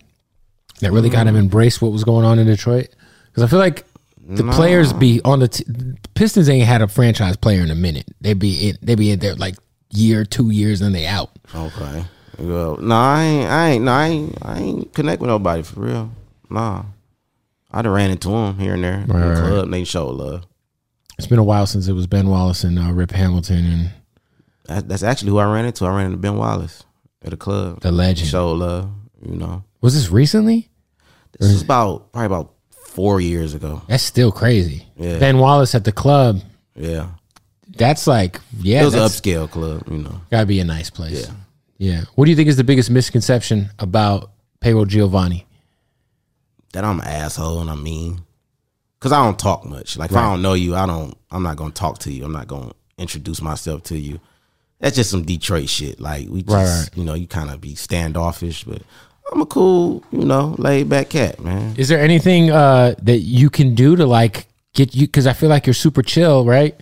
That 0.81 0.91
really 0.93 1.11
kind 1.11 1.29
of 1.29 1.35
Mm. 1.37 1.41
embraced 1.41 1.81
what 1.81 1.93
was 1.93 2.03
going 2.05 2.25
on 2.25 2.39
in 2.41 2.47
Detroit? 2.49 2.89
Because 3.27 3.45
I 3.45 3.47
feel 3.47 3.59
like 3.61 3.85
the 4.29 4.45
players 4.53 4.93
be 4.93 5.21
on 5.25 5.39
the 5.39 5.49
t- 5.49 5.65
Pistons 6.15 6.49
ain't 6.49 6.67
had 6.67 6.83
a 6.83 6.89
franchise 6.89 7.37
player 7.37 7.63
in 7.63 7.71
a 7.71 7.75
minute. 7.77 8.07
They 8.21 8.35
be 8.35 8.71
in, 8.71 8.79
they 8.83 8.95
be 8.97 9.11
in 9.13 9.21
there 9.21 9.35
like 9.37 9.55
year, 9.91 10.25
two 10.25 10.51
years, 10.51 10.81
and 10.83 10.93
they 10.95 11.07
out. 11.07 11.31
Okay. 11.55 12.05
Well, 12.39 12.77
no, 12.77 12.95
I 12.95 13.23
ain't, 13.25 13.51
I 13.51 13.69
ain't, 13.71 13.85
no, 13.85 13.93
I 13.93 14.07
ain't, 14.07 14.39
I 14.43 14.59
ain't 14.59 14.95
connect 14.95 15.21
with 15.21 15.29
nobody 15.29 15.63
for 15.63 15.81
real. 15.81 16.11
Nah, 16.51 16.85
I 17.71 17.83
done 17.83 17.93
ran 17.93 18.11
into 18.11 18.31
him 18.31 18.59
here 18.59 18.75
and 18.75 18.85
there 18.85 18.95
in 19.01 19.07
the 19.09 19.15
Right, 19.15 19.29
right, 19.29 19.39
club. 19.39 19.65
and 19.65 19.75
They 19.75 19.85
show 19.85 20.09
love. 20.09 20.45
It's 21.19 21.27
been 21.27 21.39
a 21.41 21.45
while 21.45 21.67
since 21.67 21.89
it 21.89 21.95
was 21.95 22.07
Ben 22.07 22.29
Wallace 22.29 22.63
and 22.63 22.79
uh, 22.79 22.93
Rip 22.93 23.11
Hamilton 23.11 23.67
and 23.67 23.91
That, 24.67 24.89
that's 24.89 25.03
actually 25.03 25.31
who 25.31 25.39
I 25.39 25.53
ran 25.53 25.65
into. 25.65 25.85
I 25.85 25.95
ran 25.97 26.07
into 26.07 26.19
Ben 26.19 26.37
Wallace 26.37 26.85
at 27.25 27.33
a 27.33 27.37
club. 27.37 27.81
the 27.81 27.91
legend. 27.91 28.29
Show 28.29 28.53
love, 28.53 28.89
you 29.27 29.35
know. 29.37 29.65
Was 29.81 29.95
this 29.95 30.11
recently? 30.11 30.69
This 31.39 31.53
was 31.53 31.63
about 31.63 32.13
probably 32.13 32.27
about 32.27 32.53
four 32.71 33.21
years 33.21 33.55
ago. 33.55 33.83
That's 33.89 34.03
still 34.05 34.31
crazy. 34.33 34.87
Yeah. 34.97 35.19
Ben 35.19 35.39
Wallace 35.39 35.75
at 35.75 35.85
the 35.85 35.93
club. 35.93 36.41
Yeah, 36.77 37.09
That's 37.77 38.07
like 38.07 38.41
yeah, 38.61 38.83
it 38.83 38.85
was 38.85 38.95
an 38.95 39.01
upscale 39.01 39.51
club, 39.51 39.83
you 39.91 39.99
know. 39.99 40.21
gotta 40.31 40.47
be 40.47 40.61
a 40.61 40.65
nice 40.65 40.91
place. 40.91 41.27
Yeah. 41.27 41.35
Yeah. 41.79 42.03
What 42.17 42.25
do 42.25 42.31
you 42.31 42.37
think 42.37 42.49
is 42.49 42.57
the 42.57 42.65
biggest 42.65 42.91
misconception 42.91 43.71
about 43.79 44.31
Payroll 44.61 44.85
Giovanni? 44.85 45.47
That 46.73 46.85
I'm 46.85 47.01
an 47.01 47.07
asshole 47.07 47.61
and 47.61 47.71
I'm 47.71 47.83
mean, 47.83 48.21
cause 49.01 49.13
I 49.13 49.25
don't 49.25 49.39
talk 49.39 49.65
much. 49.65 49.97
Like 49.97 50.11
if 50.11 50.17
I 50.17 50.29
don't 50.29 50.43
know 50.43 50.55
you, 50.55 50.75
I 50.75 50.87
don't. 50.87 51.17
I'm 51.31 51.43
not 51.43 51.57
gonna 51.57 51.71
talk 51.71 51.99
to 52.01 52.13
you. 52.13 52.25
I'm 52.25 52.33
not 52.33 52.49
gonna 52.49 52.73
introduce 52.99 53.41
myself 53.41 53.85
to 53.85 53.97
you. 53.97 54.21
That's 54.81 54.97
just 54.97 55.11
some 55.11 55.23
Detroit 55.23 55.69
shit. 55.69 55.99
Like 55.99 56.29
we 56.29 56.43
just, 56.43 56.91
right. 56.91 56.97
you 56.97 57.05
know, 57.05 57.15
you 57.15 57.27
kind 57.27 57.51
of 57.51 57.61
be 57.61 57.75
standoffish, 57.75 58.65
but 58.65 58.83
I'm 59.33 59.41
a 59.41 59.47
cool, 59.47 60.05
you 60.13 60.25
know, 60.25 60.55
laid 60.59 60.89
back 60.89 61.11
cat, 61.11 61.41
man. 61.41 61.75
Is 61.77 61.89
there 61.89 62.01
anything 62.01 62.51
uh, 62.51 62.95
that 63.03 63.19
you 63.19 63.51
can 63.51 63.75
do 63.75 63.97
to 63.97 64.05
like 64.05 64.47
get 64.75 64.95
you? 64.95 65.07
Because 65.07 65.27
I 65.27 65.33
feel 65.33 65.49
like 65.49 65.67
you're 65.67 65.75
super 65.75 66.03
chill, 66.03 66.45
right? 66.45 66.79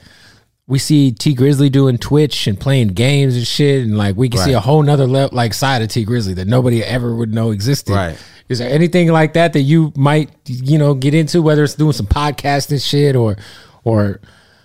We 0.68 0.80
see 0.80 1.12
Tee 1.12 1.34
Grizzley 1.34 1.70
doing 1.70 1.96
Twitch 1.96 2.48
and 2.48 2.58
playing 2.58 2.88
games 2.88 3.36
and 3.36 3.46
shit, 3.46 3.84
and 3.84 3.96
like 3.96 4.16
we 4.16 4.28
can 4.28 4.40
see 4.40 4.52
a 4.52 4.60
whole 4.60 4.82
nother 4.82 5.06
le- 5.06 5.30
like 5.32 5.54
side 5.54 5.82
of 5.82 5.88
Tee 5.88 6.04
Grizzley 6.04 6.34
that 6.34 6.48
nobody 6.48 6.82
ever 6.82 7.14
would 7.14 7.32
know 7.32 7.52
existed. 7.52 7.92
Right. 7.94 8.18
Is 8.48 8.58
there 8.58 8.70
anything 8.70 9.08
like 9.12 9.34
that 9.34 9.52
that 9.52 9.62
you 9.62 9.92
might 9.96 10.30
you 10.46 10.78
know 10.78 10.94
get 10.94 11.14
into, 11.14 11.40
whether 11.42 11.62
it's 11.62 11.74
doing 11.74 11.92
some 11.92 12.06
podcasting 12.06 12.84
shit 12.84 13.14
or 13.14 13.36
or 13.84 14.20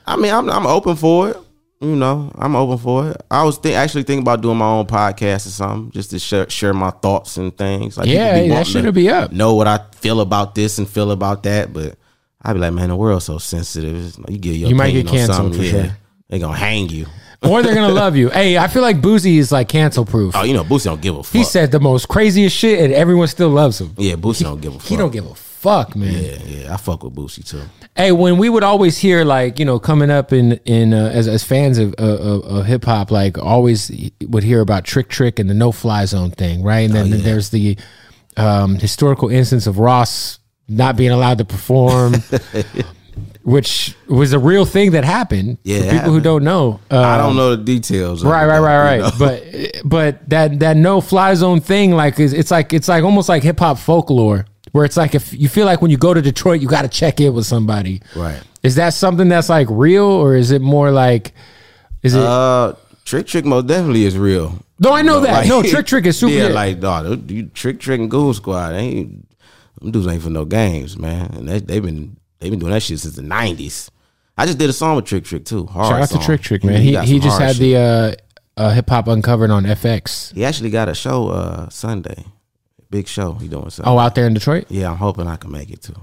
I 0.08 0.16
mean, 0.16 0.34
I'm 0.34 0.50
I'm 0.50 0.66
open 0.66 0.96
for 0.96 1.30
it. 1.30 1.38
You 1.82 1.96
know, 1.96 2.32
I'm 2.36 2.56
open 2.56 2.78
for 2.78 3.10
it. 3.10 3.18
I 3.32 3.44
was 3.44 3.58
think, 3.58 3.76
actually 3.76 4.04
thinking 4.04 4.22
about 4.22 4.42
doing 4.42 4.58
my 4.58 4.68
own 4.68 4.86
podcast 4.86 5.48
or 5.48 5.50
something, 5.50 5.90
just 5.92 6.12
to 6.12 6.20
share, 6.20 6.48
share 6.48 6.76
my 6.76 6.92
thoughts 6.92 7.38
and 7.38 7.58
things. 7.58 7.98
Like 7.98 8.08
Yeah, 8.08 8.34
that 8.48 8.68
wanting 8.68 8.92
be 8.92 9.10
up. 9.10 9.32
Know 9.32 9.56
what 9.56 9.66
I 9.66 9.80
feel 9.96 10.22
about 10.22 10.54
this 10.54 10.78
and 10.78 10.88
feel 10.88 11.10
about 11.10 11.42
that, 11.44 11.74
but 11.74 11.98
I'd 12.43 12.54
be 12.54 12.60
like, 12.60 12.73
man, 12.73 12.89
the 12.89 12.95
world's 12.95 13.25
so 13.25 13.38
sensitive. 13.38 14.17
You 14.27 14.38
get 14.38 14.56
your 14.56 14.69
You 14.69 14.75
might 14.75 14.91
get 14.91 15.08
canceled 15.08 15.36
something, 15.36 15.60
for 15.60 15.65
yeah, 15.65 15.84
sure. 15.84 15.97
They 16.30 16.39
gonna 16.39 16.58
hang 16.58 16.89
you. 16.89 17.06
or 17.43 17.62
they're 17.63 17.73
gonna 17.73 17.89
love 17.89 18.15
you. 18.15 18.30
Hey, 18.30 18.58
I 18.58 18.67
feel 18.67 18.82
like 18.82 19.01
Boosie 19.01 19.38
is 19.38 19.51
like 19.51 19.67
cancel 19.67 20.06
proof. 20.06 20.36
Oh, 20.36 20.43
you 20.43 20.54
know, 20.54 20.63
Boosie 20.63 20.86
don't 20.86 21.01
give 21.01 21.15
a 21.15 21.23
fuck. 21.23 21.34
He 21.34 21.43
said 21.43 21.71
the 21.71 21.80
most 21.80 22.08
craziest 22.08 22.56
shit, 22.56 22.80
and 22.80 22.93
everyone 22.93 23.27
still 23.27 23.49
loves 23.49 23.82
him. 23.82 23.93
yeah, 23.97 24.13
Boosie 24.13 24.43
don't 24.43 24.62
give 24.62 24.75
a 24.75 24.80
fuck. 24.80 24.88
He 24.88 24.95
don't 24.95 25.12
give 25.12 25.25
a 25.25 25.36
fuck, 25.36 25.95
man. 25.95 26.13
Yeah, 26.13 26.38
yeah, 26.45 26.73
I 26.73 26.77
fuck 26.77 27.04
with 27.04 27.15
Boosie 27.15 27.47
too. 27.47 27.62
Hey, 27.95 28.12
when 28.12 28.38
we 28.38 28.47
would 28.47 28.63
always 28.63 28.97
hear 28.97 29.25
like 29.25 29.60
you 29.60 29.65
know 29.65 29.80
coming 29.80 30.10
up 30.10 30.32
in 30.32 30.54
in 30.65 30.93
uh, 30.93 31.12
as 31.13 31.27
as 31.27 31.43
fans 31.43 31.77
of 31.77 31.95
uh, 31.99 32.04
of, 32.04 32.43
of 32.43 32.65
hip 32.65 32.86
hop, 32.86 33.12
like 33.12 33.38
always 33.38 33.91
would 34.21 34.43
hear 34.43 34.62
about 34.62 34.86
Trick 34.86 35.10
Trick 35.10 35.39
and 35.39 35.49
the 35.49 35.56
No 35.56 35.71
Fly 35.71 36.06
Zone 36.06 36.32
thing, 36.32 36.63
right? 36.63 36.89
And 36.89 36.93
then 36.93 37.21
there's 37.21 37.49
the 37.49 37.77
um, 38.38 38.75
historical 38.75 39.30
instance 39.30 39.65
of 39.67 39.80
Ross 39.80 40.39
not 40.72 40.96
being 40.96 41.12
allowed 41.12 41.38
to 41.40 41.46
perform, 41.46 42.16
which 43.44 43.96
was 44.08 44.34
a 44.34 44.40
real 44.40 44.66
thing 44.66 44.92
that 44.92 45.04
happened. 45.04 45.58
Yeah, 45.64 45.84
for 45.84 45.90
people 45.92 46.12
who 46.12 46.22
don't 46.22 46.44
know, 46.44 46.80
uh, 46.92 47.00
I 47.00 47.18
don't 47.18 47.36
know 47.36 47.56
the 47.56 47.64
details. 47.64 48.24
Right, 48.24 48.46
right, 48.46 48.60
right, 48.60 48.96
you 48.98 49.04
right. 49.04 49.14
know? 49.14 49.20
But 49.20 49.82
but 49.84 50.30
that 50.30 50.60
that 50.60 50.78
no 50.78 51.02
fly 51.02 51.34
zone 51.36 51.60
thing, 51.62 51.92
like 51.92 52.20
is 52.20 52.34
it's 52.34 52.52
like 52.52 52.74
it's 52.74 52.88
like 52.88 53.04
almost 53.04 53.30
like 53.30 53.44
hip 53.44 53.60
hop 53.60 53.78
folklore, 53.80 54.46
where 54.72 54.86
it's 54.86 54.98
like 54.98 55.16
if 55.16 55.34
you 55.34 55.50
feel 55.50 55.66
like 55.66 55.82
when 55.82 55.92
you 55.92 55.98
go 55.98 56.14
to 56.14 56.22
Detroit, 56.22 56.62
you 56.62 56.68
got 56.68 56.84
to 56.84 56.90
check 56.90 57.20
in 57.20 57.34
with 57.34 57.46
somebody. 57.46 58.02
Right. 58.16 58.42
Is 58.64 58.76
that 58.76 58.94
something 58.94 59.28
that's 59.28 59.50
like 59.50 59.68
real, 59.72 60.06
or 60.06 60.36
is 60.36 60.52
it 60.52 60.62
more 60.62 60.92
like? 60.92 61.34
Is 62.04 62.14
it? 62.16 62.22
Uh, 62.24 62.74
Trick 63.06 63.26
Trick 63.28 63.44
most 63.46 63.66
definitely 63.68 64.06
is 64.06 64.16
real. 64.18 64.60
no, 64.80 64.94
I 64.94 65.02
know 65.02 65.18
You 65.20 65.26
that. 65.26 65.34
like- 65.34 65.48
no, 65.48 65.64
Trick 65.70 65.88
Trick 65.88 66.06
is 66.06 66.18
super. 66.20 66.32
Yeah, 66.32 66.48
yeah. 66.50 66.54
like 66.54 66.80
dog, 66.80 67.30
you 67.32 67.48
Trick 67.48 67.80
Trick 67.80 68.00
and 68.00 68.10
Goon 68.10 68.34
Squad. 68.36 68.74
Ain't 68.74 69.28
them 69.82 69.91
dudes 69.91 70.08
ain't 70.08 70.24
for 70.24 70.30
no 70.30 70.46
games, 70.46 70.98
man. 70.98 71.32
And 71.34 71.48
they 71.50 71.60
they've 71.60 71.84
been 71.84 72.17
they've 72.39 72.52
been 72.52 72.60
doing 72.60 72.72
that 72.72 72.82
shit 72.82 73.00
since 73.00 73.15
the 73.15 73.22
nineties. 73.22 73.91
I 74.38 74.46
just 74.46 74.58
did 74.58 74.70
a 74.70 74.74
song 74.74 74.96
with 74.96 75.06
Trick 75.06 75.26
Trick 75.26 75.46
too. 75.46 75.65
Hard 75.65 75.88
Shout 75.88 76.02
out 76.02 76.20
to. 76.22 76.26
Trick 76.26 76.41
Trick, 76.41 76.63
man. 76.63 76.82
He 76.82 76.94
got 76.94 77.06
he 77.06 77.20
just 77.20 77.39
had 77.39 77.56
shit. 77.56 77.60
the 77.60 77.76
uh, 77.78 78.62
uh, 78.62 78.70
hip 78.72 78.89
hop 78.89 79.08
uncovered 79.08 79.52
on 79.52 79.63
FX. 79.65 80.34
He 80.34 80.46
actually 80.46 80.70
got 80.70 80.88
a 80.89 80.94
show 80.96 81.30
uh 81.30 81.70
Sunday, 81.70 82.26
big 82.89 83.08
show. 83.08 83.34
He 83.34 83.48
doing 83.48 83.70
something. 83.70 83.91
Oh, 83.91 83.98
out 84.00 84.15
there 84.15 84.28
in 84.28 84.34
Detroit, 84.34 84.65
yeah, 84.70 84.89
I'm 84.89 84.98
hoping 84.98 85.28
I 85.28 85.36
can 85.36 85.52
make 85.52 85.70
it 85.70 85.82
too. 85.82 85.96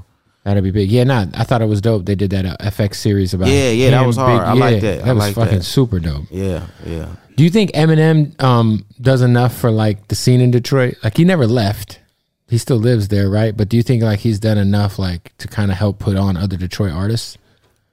that'd 0.44 0.62
be 0.62 0.70
big. 0.70 0.90
Yeah, 0.90 1.04
nah, 1.04 1.26
I 1.34 1.44
thought 1.44 1.62
it 1.62 1.66
was 1.68 1.80
dope. 1.80 2.04
They 2.06 2.14
did 2.14 2.30
that 2.30 2.44
uh, 2.46 2.56
FX 2.60 2.96
series 2.96 3.34
about. 3.34 3.48
Yeah, 3.48 3.70
yeah, 3.70 3.90
that 3.90 4.06
was 4.06 4.16
hard. 4.16 4.42
I 4.42 4.52
like 4.52 4.80
that. 4.82 5.02
I 5.02 5.06
That 5.06 5.14
was 5.14 5.24
like 5.24 5.34
fucking 5.34 5.58
that. 5.58 5.64
super 5.64 5.98
dope. 5.98 6.26
Yeah, 6.30 6.66
yeah. 6.86 7.08
Do 7.36 7.44
you 7.44 7.50
think 7.50 7.70
Eminem 7.72 8.40
um, 8.42 8.84
does 9.00 9.22
enough 9.22 9.56
for 9.56 9.70
like 9.70 10.08
the 10.08 10.14
scene 10.16 10.40
in 10.40 10.50
Detroit? 10.50 10.96
Like 11.04 11.16
he 11.16 11.24
never 11.24 11.46
left, 11.46 12.00
He 12.48 12.58
still 12.58 12.78
lives 12.78 13.08
there, 13.08 13.28
right? 13.28 13.56
But 13.56 13.68
do 13.68 13.76
you 13.76 13.82
think 13.82 14.02
like 14.02 14.20
he's 14.20 14.38
done 14.40 14.58
enough 14.58 14.98
like 14.98 15.36
to 15.38 15.48
kind 15.48 15.70
of 15.70 15.76
help 15.76 15.98
put 15.98 16.16
on 16.16 16.36
other 16.36 16.56
Detroit 16.56 16.92
artists? 16.92 17.36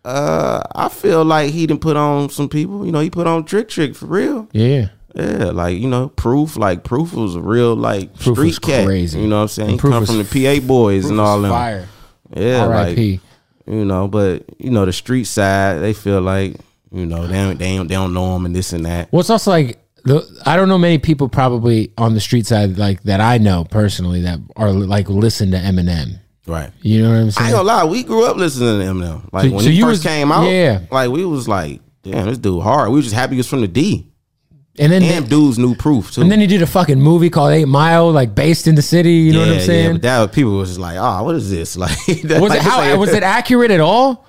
Uh, 0.06 0.62
I 0.76 0.90
feel 0.90 1.26
like 1.26 1.52
he 1.52 1.66
didn't 1.68 1.82
put 1.82 1.98
on 1.98 2.30
some 2.30 2.48
people. 2.48 2.86
You 2.86 2.92
know, 2.92 3.00
he 3.00 3.10
put 3.10 3.28
on 3.28 3.44
Trick 3.44 3.70
Trick 3.70 3.96
for 3.96 4.06
real. 4.06 4.48
Yeah. 4.54 4.90
Yeah, 5.16 5.46
like 5.46 5.78
you 5.78 5.88
know, 5.88 6.10
proof. 6.10 6.58
Like 6.58 6.84
proof 6.84 7.14
was 7.14 7.36
a 7.36 7.42
real 7.42 7.74
like 7.76 8.14
Proof 8.20 8.38
street 8.38 8.62
cat. 8.62 8.86
crazy. 8.86 9.20
You 9.20 9.28
know 9.28 9.38
what 9.38 9.42
I'm 9.44 9.48
saying? 9.48 9.70
And 9.70 9.78
He 9.78 9.80
Proof 9.80 9.94
come 9.94 10.06
from 10.06 10.18
the 10.18 10.60
PA 10.60 10.66
boys 10.66 11.10
and 11.10 11.20
all 11.22 11.42
them. 11.42 11.52
Fire. 11.52 11.88
Yeah, 12.36 12.66
like 12.66 12.98
you 12.98 13.22
know, 13.66 14.08
but 14.10 14.44
you 14.60 14.72
know 14.72 14.86
the 14.86 14.92
street 14.94 15.24
side, 15.24 15.80
they 15.80 15.94
feel 15.94 16.20
like 16.22 16.58
you 16.92 17.06
know 17.06 17.28
they 17.28 17.34
don't, 17.36 17.58
they 17.58 17.78
don't, 17.78 17.88
they 17.88 17.96
don't 17.96 18.14
know 18.14 18.36
him 18.36 18.46
and 18.46 18.54
this 18.56 18.74
and 18.74 18.86
that. 18.86 19.10
Well, 19.12 19.22
it's 19.22 19.30
also 19.30 19.52
like 19.52 19.80
the 20.06 20.42
I 20.46 20.56
don't 20.56 20.70
know 20.70 20.78
many 20.78 20.98
people 20.98 21.28
probably 21.30 21.92
on 21.98 22.14
the 22.14 22.20
street 22.22 22.46
side 22.46 22.78
like 22.78 23.04
that 23.04 23.20
I 23.22 23.38
know 23.38 23.66
personally 23.70 24.22
that 24.22 24.40
are 24.56 24.72
like 24.72 25.10
listen 25.10 25.52
to 25.52 25.58
Eminem. 25.58 26.20
Right. 26.48 26.70
You 26.82 27.02
know 27.02 27.10
what 27.10 27.16
I'm 27.18 27.28
I 27.28 27.30
saying? 27.32 27.48
ain't 27.48 27.56
gonna 27.56 27.68
lie, 27.68 27.84
we 27.86 28.04
grew 28.04 28.26
up 28.26 28.38
listening 28.38 28.80
to 28.80 28.86
Eminem. 28.86 29.30
Like 29.34 29.50
So- 29.50 29.56
when 29.56 29.64
so 29.64 29.70
he 29.72 29.76
you 29.78 29.84
first 29.86 30.04
was- 30.04 30.12
came 30.12 30.32
out, 30.32 30.44
yeah. 30.48 30.82
like 30.92 31.10
we 31.10 31.26
was 31.26 31.48
like, 31.48 31.82
damn, 32.04 32.28
this 32.28 32.38
dude 32.38 32.62
hard. 32.62 32.90
We 32.90 32.98
was 32.98 33.06
just 33.06 33.16
happy 33.16 33.34
he 33.34 33.38
was 33.38 33.48
from 33.50 33.62
the 33.62 33.68
D. 33.68 34.12
and 34.78 34.92
then 34.92 35.02
And 35.02 35.28
dudes 35.28 35.58
knew 35.58 35.74
proof 35.74 36.12
too. 36.14 36.22
and 36.22 36.30
then 36.32 36.40
he 36.40 36.46
did 36.48 36.62
a 36.62 36.68
fucking 36.68 37.02
movie 37.02 37.32
called 37.32 37.54
Eight 37.54 37.66
Mile, 37.68 38.12
like 38.12 38.36
based 38.36 38.68
in 38.68 38.76
the 38.76 38.84
city. 38.84 39.12
You 39.14 39.34
know 39.34 39.40
what 39.40 39.48
I'm 39.48 39.54
Yeah, 39.56 39.60
saying? 39.62 39.92
but 39.94 40.02
that 40.04 40.32
people 40.34 40.52
was 40.58 40.70
just 40.70 40.80
like, 40.80 40.98
oh, 41.00 41.24
what 41.24 41.34
is 41.36 41.50
this? 41.50 41.76
Like, 41.84 41.98
that- 42.06 42.40
was 42.42 42.50
like 42.52 42.60
it 42.60 42.64
how 42.64 42.96
was 43.00 43.12
it 43.12 43.24
accurate 43.38 43.72
at 43.72 43.80
all? 43.80 44.24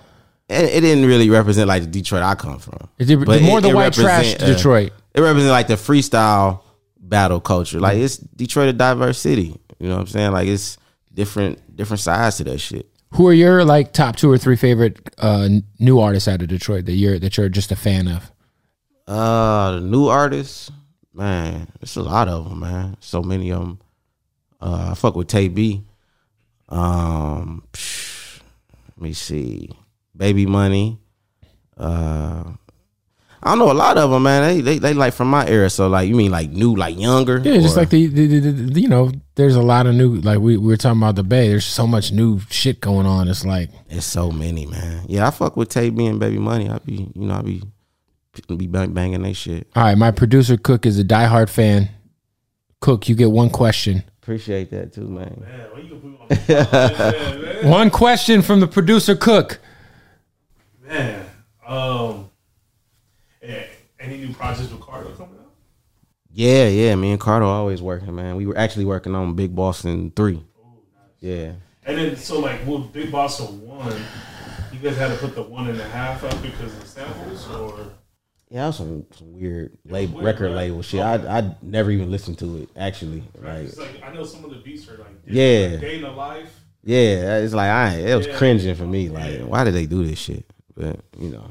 It, 0.48 0.76
it 0.76 0.80
didn't 0.82 1.04
really 1.06 1.28
represent 1.28 1.66
like 1.68 1.82
the 1.82 1.88
Detroit 1.88 2.22
I 2.22 2.34
come 2.36 2.58
from. 2.60 2.78
It 2.98 3.04
did- 3.06 3.24
But 3.26 3.42
more 3.42 3.60
the 3.60 3.74
white 3.74 3.92
trash 3.92 4.36
uh, 4.40 4.46
Detroit. 4.46 4.92
It 5.16 5.20
represents 5.22 5.50
like 5.50 5.66
the 5.66 5.74
freestyle 5.74 6.60
battle 6.98 7.40
culture. 7.40 7.80
Like 7.80 7.96
it's 7.96 8.18
Detroit 8.18 8.68
a 8.68 8.72
diverse 8.72 9.18
city. 9.18 9.58
You 9.78 9.88
know 9.88 9.94
what 9.94 10.02
I'm 10.02 10.06
saying? 10.06 10.32
Like 10.32 10.46
it's 10.46 10.76
different 11.12 11.74
different 11.74 12.00
sides 12.00 12.36
to 12.36 12.44
that 12.44 12.58
shit. 12.58 12.88
Who 13.12 13.26
are 13.28 13.32
your 13.32 13.64
like 13.64 13.92
top 13.92 14.16
two 14.16 14.30
or 14.30 14.36
three 14.36 14.56
favorite 14.56 14.98
uh, 15.18 15.48
new 15.78 16.00
artists 16.00 16.28
out 16.28 16.42
of 16.42 16.48
Detroit 16.48 16.84
that 16.84 16.92
you're 16.92 17.18
that 17.18 17.36
you're 17.36 17.48
just 17.48 17.72
a 17.72 17.76
fan 17.76 18.08
of? 18.08 18.30
Uh, 19.06 19.72
the 19.72 19.80
new 19.80 20.08
artists, 20.08 20.70
man, 21.14 21.68
it's 21.80 21.96
a 21.96 22.02
lot 22.02 22.28
of 22.28 22.48
them, 22.48 22.60
man. 22.60 22.96
So 23.00 23.22
many 23.22 23.50
of 23.50 23.60
them. 23.60 23.80
Uh, 24.60 24.88
I 24.90 24.94
fuck 24.94 25.16
with 25.16 25.28
Tay 25.28 25.48
B. 25.48 25.84
Um, 26.68 27.62
psh, 27.72 28.40
let 28.96 29.02
me 29.02 29.12
see, 29.12 29.70
Baby 30.14 30.44
Money. 30.44 30.98
Uh, 31.76 32.52
I 33.46 33.54
know 33.54 33.70
a 33.70 33.74
lot 33.74 33.96
of 33.96 34.10
them, 34.10 34.22
man. 34.24 34.42
They, 34.42 34.60
they 34.60 34.78
they 34.78 34.94
like 34.94 35.14
from 35.14 35.28
my 35.28 35.46
era. 35.46 35.70
So 35.70 35.88
like, 35.88 36.08
you 36.08 36.14
mean 36.14 36.30
like 36.30 36.50
new, 36.50 36.74
like 36.74 36.98
younger? 36.98 37.38
Yeah, 37.38 37.58
just 37.60 37.76
Or- 37.76 37.80
like 37.80 37.90
the, 37.90 38.06
the, 38.08 38.26
the, 38.40 38.50
the 38.52 38.80
you 38.80 38.88
know, 38.88 39.12
there's 39.36 39.54
a 39.56 39.62
lot 39.62 39.86
of 39.86 39.94
new 39.94 40.16
like 40.16 40.38
we, 40.38 40.56
we 40.56 40.66
were 40.66 40.76
talking 40.76 41.00
about 41.00 41.14
the 41.16 41.22
Bay. 41.22 41.48
There's 41.48 41.64
so 41.64 41.86
much 41.86 42.12
new 42.12 42.40
shit 42.50 42.80
going 42.80 43.06
on. 43.06 43.28
It's 43.28 43.44
like 43.44 43.70
It's 43.88 44.04
so 44.06 44.30
many, 44.30 44.66
man. 44.66 45.04
Yeah, 45.08 45.26
I 45.26 45.30
fuck 45.30 45.56
with 45.56 45.68
Tay 45.68 45.90
B 45.90 46.06
and 46.06 46.18
Baby 46.20 46.38
Money. 46.38 46.68
I 46.68 46.78
be, 46.78 47.10
you 47.14 47.26
know, 47.26 47.34
I 47.34 47.42
be 47.42 47.62
be 48.48 48.66
bang, 48.66 48.92
banging 48.92 49.22
they 49.22 49.32
shit. 49.32 49.66
all 49.74 49.82
right, 49.84 49.96
my 49.96 50.10
producer 50.10 50.56
Cook 50.58 50.84
is 50.84 50.98
a 50.98 51.04
diehard 51.04 51.48
fan. 51.48 51.88
Cook, 52.80 53.08
you 53.08 53.14
get 53.14 53.30
one 53.30 53.48
question. 53.48 54.02
Appreciate 54.22 54.70
that 54.72 54.92
too, 54.92 55.08
man. 55.08 55.42
Man, 55.46 55.70
one 57.70 57.90
question 57.90 58.42
from 58.42 58.60
the 58.60 58.66
producer 58.66 59.14
Cook. 59.16 59.58
Man, 60.86 61.24
um, 61.66 61.78
yeah, 61.78 62.25
any 64.06 64.18
new 64.18 64.32
projects 64.32 64.70
with 64.70 64.80
Cardo 64.80 65.16
coming 65.16 65.36
out? 65.38 65.52
Yeah, 66.32 66.68
yeah. 66.68 66.94
Me 66.96 67.12
and 67.12 67.20
Cardo 67.20 67.46
always 67.46 67.80
working, 67.82 68.14
man. 68.14 68.36
We 68.36 68.46
were 68.46 68.56
actually 68.58 68.84
working 68.84 69.14
on 69.14 69.34
Big 69.34 69.54
Bossin 69.54 70.14
three. 70.14 70.42
Oh, 70.62 70.74
yeah. 71.20 71.52
And 71.84 71.96
then, 71.98 72.16
so 72.16 72.40
like, 72.40 72.66
with 72.66 72.92
Big 72.92 73.10
Bossin 73.10 73.60
one, 73.60 73.94
you 74.72 74.78
guys 74.80 74.96
had 74.96 75.10
to 75.12 75.16
put 75.16 75.34
the 75.34 75.42
one 75.42 75.68
and 75.68 75.80
a 75.80 75.88
half 75.88 76.22
up 76.24 76.42
because 76.42 76.72
of 76.74 76.80
the 76.80 76.86
samples, 76.86 77.48
or 77.50 77.78
Yeah, 78.50 78.62
that 78.62 78.66
was 78.68 78.76
some, 78.76 79.06
some 79.12 79.32
weird 79.32 79.76
label, 79.86 80.14
weird, 80.16 80.24
record 80.26 80.46
right? 80.48 80.56
label 80.56 80.82
shit. 80.82 81.00
I 81.00 81.14
I 81.38 81.54
never 81.62 81.90
even 81.90 82.10
listened 82.10 82.38
to 82.40 82.58
it 82.62 82.68
actually. 82.76 83.22
Like, 83.40 83.64
it's 83.68 83.78
like 83.78 84.02
I 84.04 84.12
know 84.12 84.24
some 84.24 84.44
of 84.44 84.50
the 84.50 84.56
beats 84.56 84.88
are 84.88 84.98
like, 84.98 85.08
Yeah. 85.26 85.68
like 85.72 85.80
Day 85.80 85.96
in 85.96 86.02
the 86.02 86.10
Life. 86.10 86.60
yeah, 86.84 87.38
it's 87.38 87.54
like 87.54 87.70
I 87.70 87.94
it 87.98 88.14
was 88.16 88.26
Yeah. 88.26 88.36
cringing 88.36 88.74
for 88.74 88.86
me. 88.86 89.08
Like, 89.08 89.40
why 89.40 89.64
did 89.64 89.74
they 89.74 89.86
do 89.86 90.04
this 90.04 90.18
shit? 90.18 90.44
But 90.76 91.00
you 91.18 91.30
know, 91.30 91.50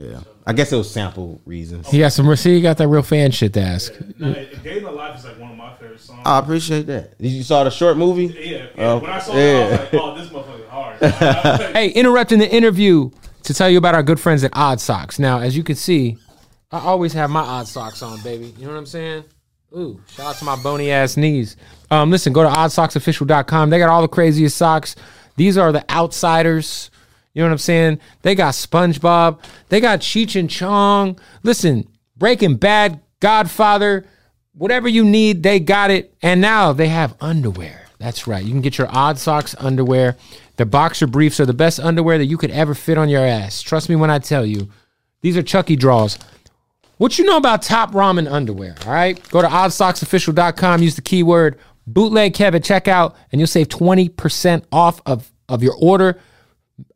yeah. 0.00 0.20
I 0.48 0.52
guess 0.52 0.72
it 0.72 0.76
was 0.76 0.88
sample 0.88 1.40
reasons. 1.44 1.88
He 1.88 1.98
got 1.98 2.12
some. 2.12 2.34
See, 2.36 2.54
you 2.54 2.62
got 2.62 2.78
that 2.78 2.86
real 2.86 3.02
fan 3.02 3.32
shit 3.32 3.52
to 3.54 3.60
ask. 3.60 3.92
No, 4.18 4.32
Day 4.32 4.78
in 4.78 4.84
the 4.84 4.92
Life 4.92 5.18
is 5.18 5.24
like 5.24 5.40
one 5.40 5.50
of 5.50 5.56
my 5.56 5.74
favorite 5.74 6.00
songs. 6.00 6.22
I 6.24 6.38
appreciate 6.38 6.86
that. 6.86 7.18
Did 7.18 7.32
you 7.32 7.42
saw 7.42 7.64
the 7.64 7.70
short 7.70 7.96
movie? 7.96 8.26
yeah, 8.26 8.66
yeah. 8.76 8.90
Oh, 8.92 8.98
when 8.98 9.10
I 9.10 9.18
saw 9.18 9.34
yeah. 9.34 9.40
it, 9.40 9.66
I 9.66 9.70
was 9.70 9.80
like, 9.80 9.94
oh, 9.94 10.14
this 10.16 10.28
motherfucker 10.28 10.68
hard. 10.68 11.72
Hey, 11.72 11.88
interrupting 11.88 12.38
the 12.38 12.48
interview 12.48 13.10
to 13.42 13.54
tell 13.54 13.68
you 13.68 13.78
about 13.78 13.94
our 13.94 14.02
good 14.04 14.20
friends 14.20 14.44
at 14.44 14.52
Odd 14.54 14.80
Socks. 14.80 15.18
Now, 15.18 15.40
as 15.40 15.56
you 15.56 15.64
can 15.64 15.74
see, 15.74 16.16
I 16.70 16.78
always 16.78 17.12
have 17.14 17.28
my 17.28 17.40
Odd 17.40 17.66
Socks 17.66 18.02
on, 18.02 18.20
baby. 18.22 18.54
You 18.56 18.66
know 18.66 18.72
what 18.72 18.78
I'm 18.78 18.86
saying? 18.86 19.24
Ooh, 19.76 20.00
shout 20.08 20.26
out 20.26 20.36
to 20.36 20.44
my 20.44 20.56
bony 20.56 20.90
ass 20.90 21.16
knees. 21.16 21.56
Um, 21.90 22.10
listen, 22.10 22.32
go 22.32 22.42
to 22.42 22.48
oddsocksofficial.com. 22.48 23.70
They 23.70 23.78
got 23.78 23.88
all 23.88 24.02
the 24.02 24.08
craziest 24.08 24.56
socks. 24.56 24.94
These 25.36 25.58
are 25.58 25.72
the 25.72 25.84
outsiders. 25.90 26.90
You 27.36 27.42
know 27.42 27.48
what 27.48 27.52
I'm 27.52 27.58
saying? 27.58 28.00
They 28.22 28.34
got 28.34 28.54
SpongeBob. 28.54 29.40
They 29.68 29.78
got 29.78 30.00
Cheech 30.00 30.40
and 30.40 30.48
Chong. 30.48 31.18
Listen, 31.42 31.86
Breaking 32.16 32.56
Bad, 32.56 33.00
Godfather, 33.20 34.06
whatever 34.54 34.88
you 34.88 35.04
need, 35.04 35.42
they 35.42 35.60
got 35.60 35.90
it. 35.90 36.16
And 36.22 36.40
now 36.40 36.72
they 36.72 36.88
have 36.88 37.14
underwear. 37.20 37.88
That's 37.98 38.26
right. 38.26 38.42
You 38.42 38.52
can 38.52 38.62
get 38.62 38.78
your 38.78 38.88
Odd 38.90 39.18
Socks 39.18 39.54
underwear. 39.58 40.16
The 40.56 40.64
boxer 40.64 41.06
briefs 41.06 41.38
are 41.38 41.44
the 41.44 41.52
best 41.52 41.78
underwear 41.78 42.16
that 42.16 42.24
you 42.24 42.38
could 42.38 42.52
ever 42.52 42.74
fit 42.74 42.96
on 42.96 43.10
your 43.10 43.20
ass. 43.20 43.60
Trust 43.60 43.90
me 43.90 43.96
when 43.96 44.10
I 44.10 44.18
tell 44.18 44.46
you. 44.46 44.70
These 45.20 45.36
are 45.36 45.42
Chucky 45.42 45.76
draws. 45.76 46.18
What 46.96 47.18
you 47.18 47.26
know 47.26 47.36
about 47.36 47.60
top 47.60 47.92
ramen 47.92 48.32
underwear? 48.32 48.76
All 48.86 48.92
right, 48.94 49.22
go 49.28 49.42
to 49.42 49.48
oddsocksofficial.com. 49.48 50.82
Use 50.82 50.94
the 50.94 51.02
keyword 51.02 51.58
bootleg 51.86 52.32
Kev 52.32 52.54
at 52.54 52.62
checkout, 52.62 53.14
and 53.30 53.42
you'll 53.42 53.46
save 53.46 53.68
twenty 53.68 54.08
percent 54.08 54.64
off 54.72 55.02
of 55.04 55.30
of 55.50 55.62
your 55.62 55.74
order. 55.78 56.18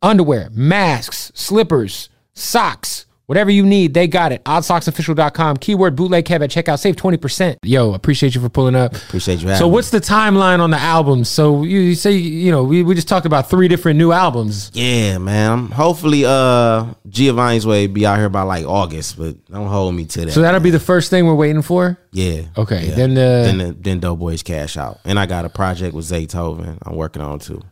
Underwear, 0.02 0.48
masks, 0.52 1.30
slippers, 1.34 2.08
socks, 2.34 3.06
whatever 3.26 3.50
you 3.50 3.64
need, 3.64 3.94
they 3.94 4.06
got 4.08 4.32
it. 4.32 4.42
Oddsocksofficial.com. 4.44 5.56
Keyword 5.58 5.94
bootleg 5.96 6.24
Kev 6.24 6.42
at 6.42 6.50
checkout. 6.50 6.78
Save 6.78 6.96
twenty 6.96 7.16
percent. 7.16 7.58
Yo, 7.62 7.94
appreciate 7.94 8.34
you 8.34 8.40
for 8.40 8.48
pulling 8.48 8.74
up. 8.74 8.94
Appreciate 8.94 9.40
you 9.40 9.48
having 9.48 9.58
So 9.58 9.68
me. 9.68 9.72
what's 9.74 9.90
the 9.90 10.00
timeline 10.00 10.60
on 10.60 10.70
the 10.70 10.78
albums? 10.78 11.28
So 11.28 11.62
you, 11.62 11.80
you 11.80 11.94
say 11.94 12.12
you 12.12 12.50
know 12.50 12.64
we, 12.64 12.82
we 12.82 12.94
just 12.94 13.08
talked 13.08 13.26
about 13.26 13.48
three 13.48 13.68
different 13.68 13.98
new 13.98 14.12
albums. 14.12 14.70
Yeah, 14.74 15.18
man. 15.18 15.66
Hopefully, 15.68 16.24
uh, 16.26 16.86
Giovanni's 17.08 17.66
way 17.66 17.86
be 17.86 18.04
out 18.04 18.18
here 18.18 18.28
by 18.28 18.42
like 18.42 18.66
August, 18.66 19.16
but 19.18 19.42
don't 19.46 19.68
hold 19.68 19.94
me 19.94 20.06
to 20.06 20.26
that. 20.26 20.32
So 20.32 20.42
that'll 20.42 20.60
be 20.60 20.70
the 20.70 20.80
first 20.80 21.08
thing 21.10 21.26
we're 21.26 21.34
waiting 21.34 21.62
for. 21.62 21.98
yeah. 22.12 22.42
Okay, 22.56 22.88
Yeah. 22.88 22.94
then, 22.96 23.14
the. 23.14 23.20
then 23.20 23.58
the, 23.58 23.72
then 23.78 24.00
Doughboyz 24.00 24.42
Cashout, 24.42 24.98
and 25.04 25.18
I 25.18 25.26
got 25.26 25.44
a 25.44 25.48
project 25.50 25.94
with 25.94 26.04
Zaytoven. 26.06 26.78
I'm 26.82 26.96
working 26.96 27.22
on 27.22 27.38
too. 27.38 27.62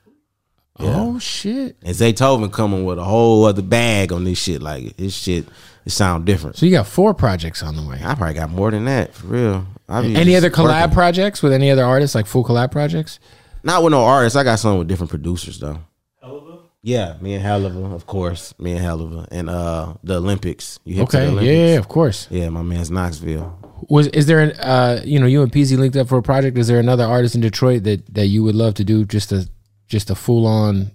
Oh 0.80 1.18
shit! 1.18 1.76
And 1.82 1.94
Zaytoven 1.94 2.52
coming 2.52 2.84
with 2.84 2.98
a 2.98 3.04
whole 3.04 3.44
other 3.44 3.62
bag 3.62 4.12
on 4.12 4.24
this 4.24 4.38
shit. 4.38 4.62
Like 4.62 4.96
this 4.96 5.14
shit, 5.14 5.46
it 5.84 5.90
sound 5.90 6.24
different. 6.24 6.56
So 6.56 6.66
you 6.66 6.72
got 6.72 6.86
four 6.86 7.14
projects 7.14 7.62
on 7.62 7.74
the 7.76 7.82
way. 7.82 8.00
I 8.04 8.14
probably 8.14 8.34
got 8.34 8.50
more 8.50 8.70
than 8.70 8.84
that 8.84 9.14
for 9.14 9.26
real. 9.28 9.66
Any 9.88 10.36
other 10.36 10.50
collab 10.50 10.80
working. 10.82 10.94
projects 10.94 11.42
with 11.42 11.52
any 11.52 11.70
other 11.70 11.84
artists, 11.84 12.14
like 12.14 12.26
full 12.26 12.44
collab 12.44 12.70
projects? 12.70 13.18
Not 13.64 13.82
with 13.82 13.90
no 13.92 14.02
artists. 14.04 14.36
I 14.36 14.44
got 14.44 14.56
some 14.60 14.78
with 14.78 14.86
different 14.88 15.10
producers 15.10 15.58
though. 15.58 15.80
Helluva? 16.22 16.60
Yeah, 16.82 17.16
me 17.20 17.34
and 17.34 17.44
Helluva, 17.44 17.92
of 17.94 18.06
course. 18.06 18.54
Me 18.58 18.72
and 18.72 18.80
Helluva, 18.80 19.26
and 19.32 19.50
uh 19.50 19.94
the 20.04 20.20
Olympicks. 20.20 20.78
You 20.84 20.94
hip 20.96 21.04
Okay, 21.04 21.26
the 21.26 21.32
yeah, 21.32 21.32
Olympicks? 21.40 21.68
yeah, 21.72 21.78
of 21.78 21.88
course. 21.88 22.28
Yeah, 22.30 22.48
my 22.50 22.62
man's 22.62 22.90
Knoxville. 22.90 23.58
Was 23.88 24.06
is 24.08 24.26
there 24.26 24.40
an 24.40 24.52
uh 24.60 25.00
you 25.04 25.18
know 25.18 25.26
you 25.26 25.42
and 25.42 25.50
Peezy 25.50 25.76
linked 25.76 25.96
up 25.96 26.06
for 26.08 26.18
a 26.18 26.22
project? 26.22 26.56
Is 26.56 26.68
there 26.68 26.78
another 26.78 27.04
artist 27.04 27.34
in 27.34 27.40
Detroit 27.40 27.82
that 27.84 28.14
that 28.14 28.26
you 28.26 28.42
would 28.44 28.54
love 28.54 28.74
to 28.74 28.84
do 28.84 29.04
just 29.04 29.32
a 29.32 29.48
just 29.88 30.10
a 30.10 30.14
full 30.14 30.46
on 30.46 30.90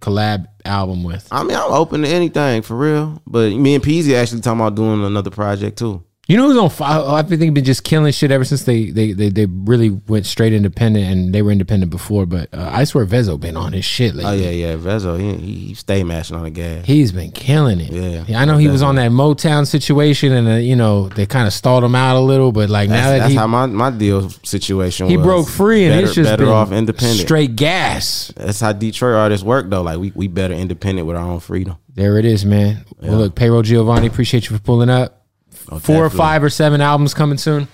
collab 0.00 0.46
album 0.64 1.04
with? 1.04 1.26
I 1.30 1.42
mean, 1.42 1.56
I'm 1.56 1.72
open 1.72 2.02
to 2.02 2.08
anything 2.08 2.62
for 2.62 2.76
real. 2.76 3.22
But 3.26 3.52
me 3.52 3.74
and 3.74 3.84
Peezy 3.84 4.14
actually 4.14 4.40
talking 4.42 4.60
about 4.60 4.74
doing 4.74 5.04
another 5.04 5.30
project 5.30 5.78
too. 5.78 6.04
You 6.26 6.38
know 6.38 6.48
who's 6.48 6.56
on 6.56 6.70
fire? 6.70 7.02
I 7.06 7.22
think 7.22 7.40
they've 7.40 7.52
been 7.52 7.64
just 7.64 7.84
killing 7.84 8.10
shit 8.10 8.30
ever 8.30 8.44
since 8.44 8.62
they 8.62 8.90
they 8.90 9.12
they, 9.12 9.28
they 9.28 9.44
really 9.46 9.90
went 9.90 10.24
straight 10.24 10.54
independent, 10.54 11.04
and 11.04 11.34
they 11.34 11.42
were 11.42 11.50
independent 11.50 11.90
before. 11.90 12.24
But 12.24 12.52
uh, 12.54 12.70
I 12.72 12.84
swear 12.84 13.04
Vezzo 13.04 13.38
been 13.38 13.58
on 13.58 13.74
his 13.74 13.84
shit 13.84 14.14
lately. 14.14 14.46
Oh 14.46 14.50
yeah, 14.50 14.50
yeah. 14.50 14.76
Vezzo, 14.76 15.20
he, 15.20 15.34
he, 15.34 15.74
stay 15.74 16.02
mashing 16.02 16.36
on 16.36 16.44
the 16.44 16.50
gas. 16.50 16.86
He's 16.86 17.12
been 17.12 17.30
killing 17.30 17.78
it. 17.78 17.92
Yeah. 18.26 18.40
I 18.40 18.46
know 18.46 18.56
he 18.56 18.68
was 18.68 18.80
on 18.80 18.94
that 18.94 19.10
Motown 19.10 19.66
situation, 19.66 20.32
and 20.32 20.48
uh, 20.48 20.52
you 20.52 20.76
know 20.76 21.10
they 21.10 21.26
kind 21.26 21.46
of 21.46 21.52
stalled 21.52 21.84
him 21.84 21.94
out 21.94 22.16
a 22.16 22.20
little. 22.20 22.52
But 22.52 22.70
like 22.70 22.88
That's, 22.88 23.04
now 23.04 23.10
that 23.10 23.18
that's 23.18 23.30
he 23.32 23.36
how 23.36 23.46
my, 23.46 23.66
my 23.66 23.90
deal 23.90 24.30
situation 24.30 25.08
he 25.08 25.18
was. 25.18 25.26
broke 25.26 25.48
free, 25.48 25.84
and 25.84 25.92
better, 25.92 26.06
it's 26.06 26.14
just 26.14 26.30
better 26.30 26.50
off 26.50 26.72
independent. 26.72 27.20
straight 27.20 27.54
gas. 27.54 28.32
That's 28.34 28.60
how 28.60 28.72
Detroit 28.72 29.14
artists 29.14 29.44
work 29.44 29.68
though. 29.68 29.82
Like 29.82 29.98
we, 29.98 30.10
we 30.14 30.28
better 30.28 30.54
independent 30.54 31.06
with 31.06 31.16
our 31.16 31.24
own 31.24 31.40
freedom. 31.40 31.76
There 31.92 32.18
it 32.18 32.24
is, 32.24 32.46
man. 32.46 32.86
Well, 32.98 33.18
look, 33.18 33.34
Payroll 33.34 33.62
Giovanni, 33.62 34.06
appreciate 34.06 34.48
you 34.48 34.56
for 34.56 34.62
pulling 34.62 34.88
up. 34.88 35.23
Oh, 35.70 35.78
Four 35.78 36.04
or 36.04 36.10
five 36.10 36.42
or 36.44 36.50
seven 36.50 36.80
albums 36.80 37.14
coming 37.14 37.38
soon. 37.38 37.68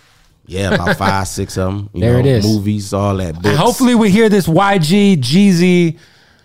Yeah, 0.46 0.74
about 0.74 0.96
five, 0.98 1.26
six 1.28 1.56
of 1.58 1.72
them. 1.72 1.90
You 1.92 2.00
There 2.00 2.12
know, 2.14 2.18
it 2.20 2.26
is. 2.26 2.44
Movies, 2.46 2.92
all 2.92 3.16
that. 3.16 3.40
Books. 3.40 3.56
hopefully 3.56 3.94
we 3.94 4.10
hear 4.10 4.28
this 4.28 4.46
YG 4.46 5.18
Jeezy. 5.18 5.98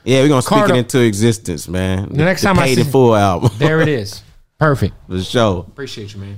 yeah, 0.04 0.22
we're 0.22 0.28
gonna 0.30 0.42
speak 0.42 0.70
it 0.70 0.76
into 0.76 1.02
existence, 1.02 1.68
man. 1.68 2.10
The 2.10 2.24
next 2.24 2.42
time 2.42 2.60
I 2.60 2.66
paid 2.66 2.76
see- 2.76 2.82
in 2.82 2.88
full 2.88 3.16
album, 3.16 3.52
There 3.58 3.82
it 3.82 3.88
is. 3.88 4.22
Perfect. 4.60 4.94
the 5.10 5.22
show. 5.24 5.60
Appreciate 5.68 6.14
you, 6.14 6.22
man. 6.22 6.38